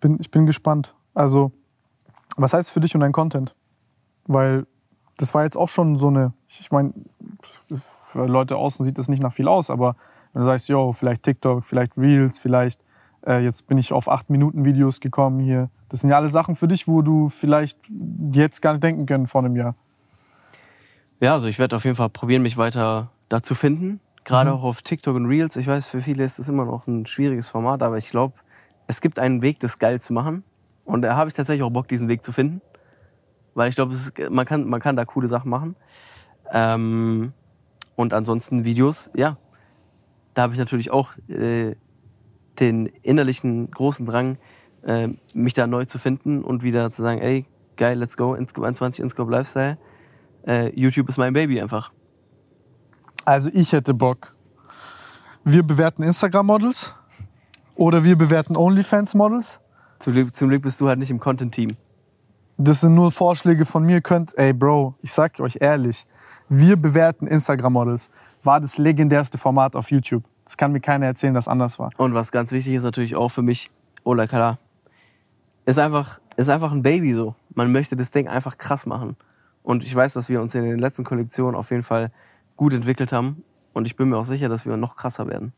[0.00, 0.94] Bin, ich bin gespannt.
[1.14, 1.52] Also,
[2.36, 3.54] was heißt für dich und dein Content?
[4.26, 4.66] Weil
[5.18, 6.94] das war jetzt auch schon so eine, ich meine,
[7.70, 9.96] für Leute außen sieht das nicht nach viel aus, aber
[10.32, 12.80] wenn du sagst, yo, vielleicht TikTok, vielleicht Reels, vielleicht
[13.26, 15.70] äh, jetzt bin ich auf 8-Minuten-Videos gekommen hier.
[15.88, 17.78] Das sind ja alle Sachen für dich, wo du vielleicht
[18.32, 19.74] jetzt gar nicht denken können vor einem Jahr.
[21.20, 24.00] Ja, also ich werde auf jeden Fall probieren, mich weiter da zu finden.
[24.24, 24.56] Gerade mhm.
[24.56, 25.56] auch auf TikTok und Reels.
[25.56, 28.34] Ich weiß, für viele ist das immer noch ein schwieriges Format, aber ich glaube,
[28.86, 30.44] es gibt einen Weg, das geil zu machen.
[30.84, 32.62] Und da habe ich tatsächlich auch Bock, diesen Weg zu finden.
[33.58, 33.96] Weil ich glaube,
[34.30, 35.74] man kann, man kann da coole Sachen machen.
[36.52, 37.32] Ähm,
[37.96, 39.36] und ansonsten Videos, ja,
[40.34, 41.74] da habe ich natürlich auch äh,
[42.60, 44.38] den innerlichen großen Drang,
[44.84, 47.46] äh, mich da neu zu finden und wieder zu sagen, ey,
[47.76, 49.76] geil, let's go, Inscope 21, Inscope Lifestyle.
[50.46, 51.90] Äh, YouTube ist mein Baby einfach.
[53.24, 54.36] Also ich hätte Bock.
[55.42, 56.94] Wir bewerten Instagram-Models
[57.74, 59.58] oder wir bewerten OnlyFans-Models.
[59.98, 61.76] Zum Glück, zum Glück bist du halt nicht im Content-Team.
[62.60, 64.00] Das sind nur Vorschläge von mir.
[64.00, 66.08] Könnt, ey Bro, ich sag euch ehrlich,
[66.48, 68.10] wir bewerten Instagram-Models.
[68.42, 70.24] War das legendärste Format auf YouTube.
[70.44, 71.92] Das kann mir keiner erzählen, dass anders war.
[71.98, 73.70] Und was ganz wichtig ist natürlich auch für mich,
[74.02, 74.58] Ola Kala,
[75.66, 77.36] ist einfach, ist einfach ein Baby so.
[77.54, 79.16] Man möchte das Ding einfach krass machen.
[79.62, 82.10] Und ich weiß, dass wir uns in den letzten Kollektionen auf jeden Fall
[82.56, 83.44] gut entwickelt haben.
[83.72, 85.52] Und ich bin mir auch sicher, dass wir noch krasser werden.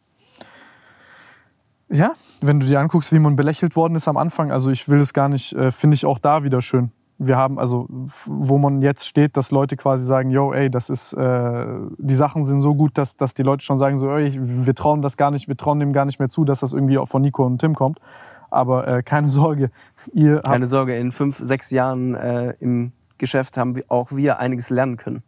[1.90, 4.98] Ja, wenn du dir anguckst, wie man belächelt worden ist am Anfang, also ich will
[4.98, 7.86] das gar nicht, äh, finde ich auch da wieder schön wir haben also,
[8.24, 11.66] wo man jetzt steht, dass Leute quasi sagen, yo, ey, das ist, äh,
[11.98, 15.02] die Sachen sind so gut, dass, dass die Leute schon sagen so, ey, wir trauen
[15.02, 17.20] das gar nicht, wir trauen dem gar nicht mehr zu, dass das irgendwie auch von
[17.20, 18.00] Nico und Tim kommt.
[18.48, 19.70] Aber äh, keine Sorge,
[20.14, 24.38] ihr habt Keine Sorge, in fünf, sechs Jahren äh, im Geschäft haben wir auch wir
[24.38, 25.22] einiges lernen können.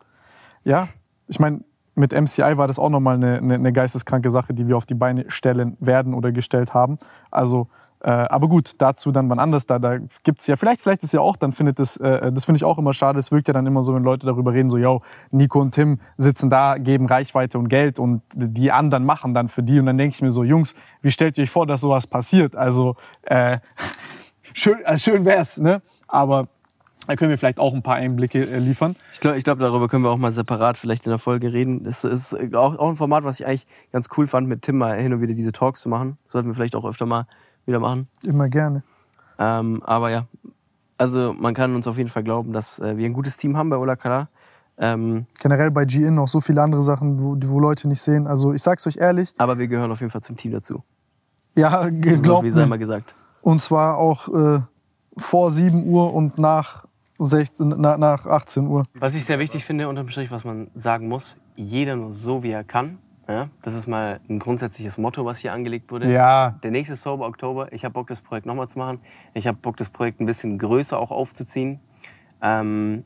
[0.64, 0.88] Ja,
[1.28, 1.60] ich meine,
[1.94, 4.94] mit MCI war das auch nochmal eine, eine, eine geisteskranke Sache, die wir auf die
[4.94, 6.98] Beine stellen werden oder gestellt haben.
[7.30, 7.68] Also
[8.04, 9.66] äh, aber gut, dazu dann wann anders.
[9.66, 12.44] Da, da gibt es ja, vielleicht, vielleicht ist ja auch, dann findet das, äh, das
[12.44, 13.18] finde ich auch immer schade.
[13.18, 16.00] Es wirkt ja dann immer so, wenn Leute darüber reden, so, yo, Nico und Tim
[16.16, 19.78] sitzen da, geben Reichweite und Geld und die anderen machen dann für die.
[19.78, 22.56] Und dann denke ich mir so, Jungs, wie stellt ihr euch vor, dass sowas passiert?
[22.56, 23.58] Also, äh,
[24.52, 25.80] schön, also schön wär's, ne?
[26.08, 26.48] Aber
[27.06, 28.96] da können wir vielleicht auch ein paar Einblicke äh, liefern.
[29.12, 31.84] Ich glaube, ich glaub, darüber können wir auch mal separat vielleicht in der Folge reden.
[31.84, 34.96] Das ist auch, auch ein Format, was ich eigentlich ganz cool fand, mit Tim mal
[34.98, 36.18] hin und wieder diese Talks zu machen.
[36.28, 37.26] Sollten wir vielleicht auch öfter mal
[37.66, 38.08] wieder machen.
[38.24, 38.82] Immer gerne.
[39.38, 40.26] Ähm, aber ja,
[40.98, 43.70] also man kann uns auf jeden Fall glauben, dass äh, wir ein gutes Team haben
[43.70, 44.28] bei Ola Kala.
[44.78, 48.26] Ähm, Generell bei GIN noch so viele andere Sachen, wo, wo Leute nicht sehen.
[48.26, 49.34] Also ich sag's euch ehrlich.
[49.38, 50.82] Aber wir gehören auf jeden Fall zum Team dazu.
[51.54, 53.14] Ja, glaubt so, wie sei mal gesagt.
[53.42, 54.60] Und zwar auch äh,
[55.16, 56.86] vor 7 Uhr und nach,
[57.24, 58.84] 16, na, nach 18 Uhr.
[58.94, 62.50] Was ich sehr wichtig finde, unterm Strich, was man sagen muss, jeder nur so, wie
[62.50, 62.98] er kann.
[63.28, 66.12] Ja, das ist mal ein grundsätzliches Motto, was hier angelegt wurde.
[66.12, 66.58] Ja.
[66.62, 67.72] Der nächste Sober Oktober.
[67.72, 69.00] Ich habe Bock, das Projekt nochmal zu machen.
[69.32, 71.78] Ich habe Bock, das Projekt ein bisschen größer auch aufzuziehen.
[72.42, 73.04] Ähm,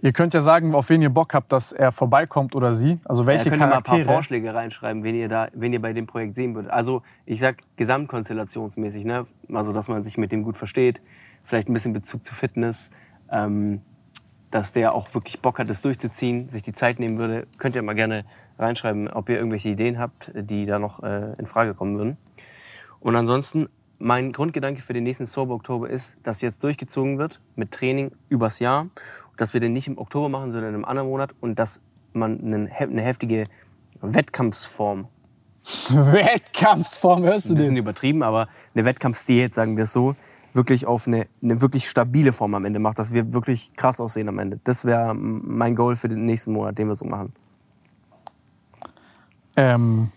[0.00, 2.98] ihr könnt ja sagen, auf wen ihr Bock habt, dass er vorbeikommt oder sie.
[3.04, 3.96] Also welche ja, könnt Charaktere.
[3.96, 6.54] Ihr mal ein paar Vorschläge reinschreiben, wen ihr da, wen ihr bei dem Projekt sehen
[6.56, 6.72] würdet.
[6.72, 9.26] Also ich sag gesamtkonstellationsmäßig, ne?
[9.52, 11.00] Also dass man sich mit dem gut versteht,
[11.44, 12.90] vielleicht ein bisschen Bezug zu Fitness.
[13.34, 13.82] Ähm,
[14.50, 17.82] dass der auch wirklich Bock hat, das durchzuziehen, sich die Zeit nehmen würde, könnt ihr
[17.82, 18.24] mal gerne
[18.56, 22.16] reinschreiben, ob ihr irgendwelche Ideen habt, die da noch äh, in Frage kommen würden.
[23.00, 23.68] Und ansonsten,
[23.98, 28.60] mein Grundgedanke für den nächsten Sober Oktober ist, dass jetzt durchgezogen wird mit Training übers
[28.60, 28.86] Jahr,
[29.36, 31.80] dass wir den nicht im Oktober machen, sondern im anderen Monat und dass
[32.12, 33.48] man eine heftige
[34.00, 35.08] Wettkampfsform
[35.88, 37.56] Wettkampfsform, hörst du den?
[37.56, 40.14] Ein bisschen übertrieben, aber eine Wettkampfsdiät, sagen wir es so,
[40.54, 44.28] wirklich auf eine, eine wirklich stabile Form am Ende macht, dass wir wirklich krass aussehen
[44.28, 44.60] am Ende.
[44.64, 47.32] Das wäre mein Goal für den nächsten Monat, den wir so machen.
[49.56, 50.10] Ähm,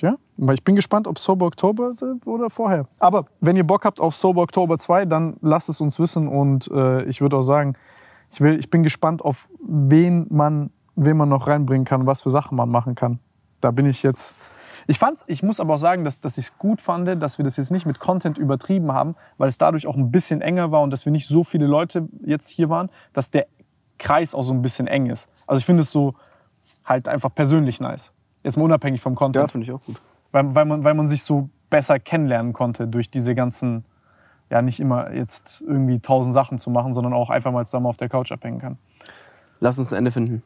[0.00, 0.16] ja,
[0.52, 1.92] ich bin gespannt, ob Sober Oktober
[2.26, 2.86] oder vorher.
[2.98, 6.68] Aber wenn ihr Bock habt auf Sober Oktober 2, dann lasst es uns wissen und
[6.70, 7.74] äh, ich würde auch sagen,
[8.30, 12.30] ich, will, ich bin gespannt auf wen man, wen man noch reinbringen kann, was für
[12.30, 13.18] Sachen man machen kann.
[13.60, 14.34] Da bin ich jetzt.
[14.86, 17.44] Ich fand's, ich muss aber auch sagen, dass, dass ich es gut fand, dass wir
[17.44, 20.82] das jetzt nicht mit Content übertrieben haben, weil es dadurch auch ein bisschen enger war
[20.82, 23.46] und dass wir nicht so viele Leute jetzt hier waren, dass der
[23.98, 25.28] Kreis auch so ein bisschen eng ist.
[25.46, 26.14] Also ich finde es so
[26.84, 28.12] halt einfach persönlich nice.
[28.42, 29.44] Jetzt mal unabhängig vom Content.
[29.44, 30.00] Ja, finde ich auch gut.
[30.32, 33.84] Weil, weil, man, weil man sich so besser kennenlernen konnte durch diese ganzen,
[34.50, 37.96] ja nicht immer jetzt irgendwie tausend Sachen zu machen, sondern auch einfach mal zusammen auf
[37.96, 38.78] der Couch abhängen kann.
[39.60, 40.42] Lass uns ein Ende finden.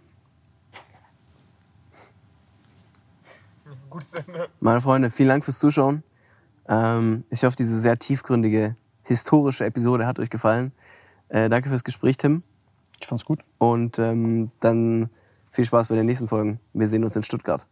[3.99, 4.49] Gutes Ende.
[4.61, 6.05] Meine Freunde, vielen Dank fürs Zuschauen.
[6.69, 10.71] Ähm, ich hoffe, diese sehr tiefgründige, historische Episode hat euch gefallen.
[11.29, 12.45] Äh, danke fürs Gespräch, Tim.
[13.01, 13.41] Ich fand's gut.
[13.59, 15.11] Und ähm, dann
[15.51, 16.61] viel Spaß bei den nächsten Folgen.
[16.75, 17.67] Wir sehen uns in Stuttgart.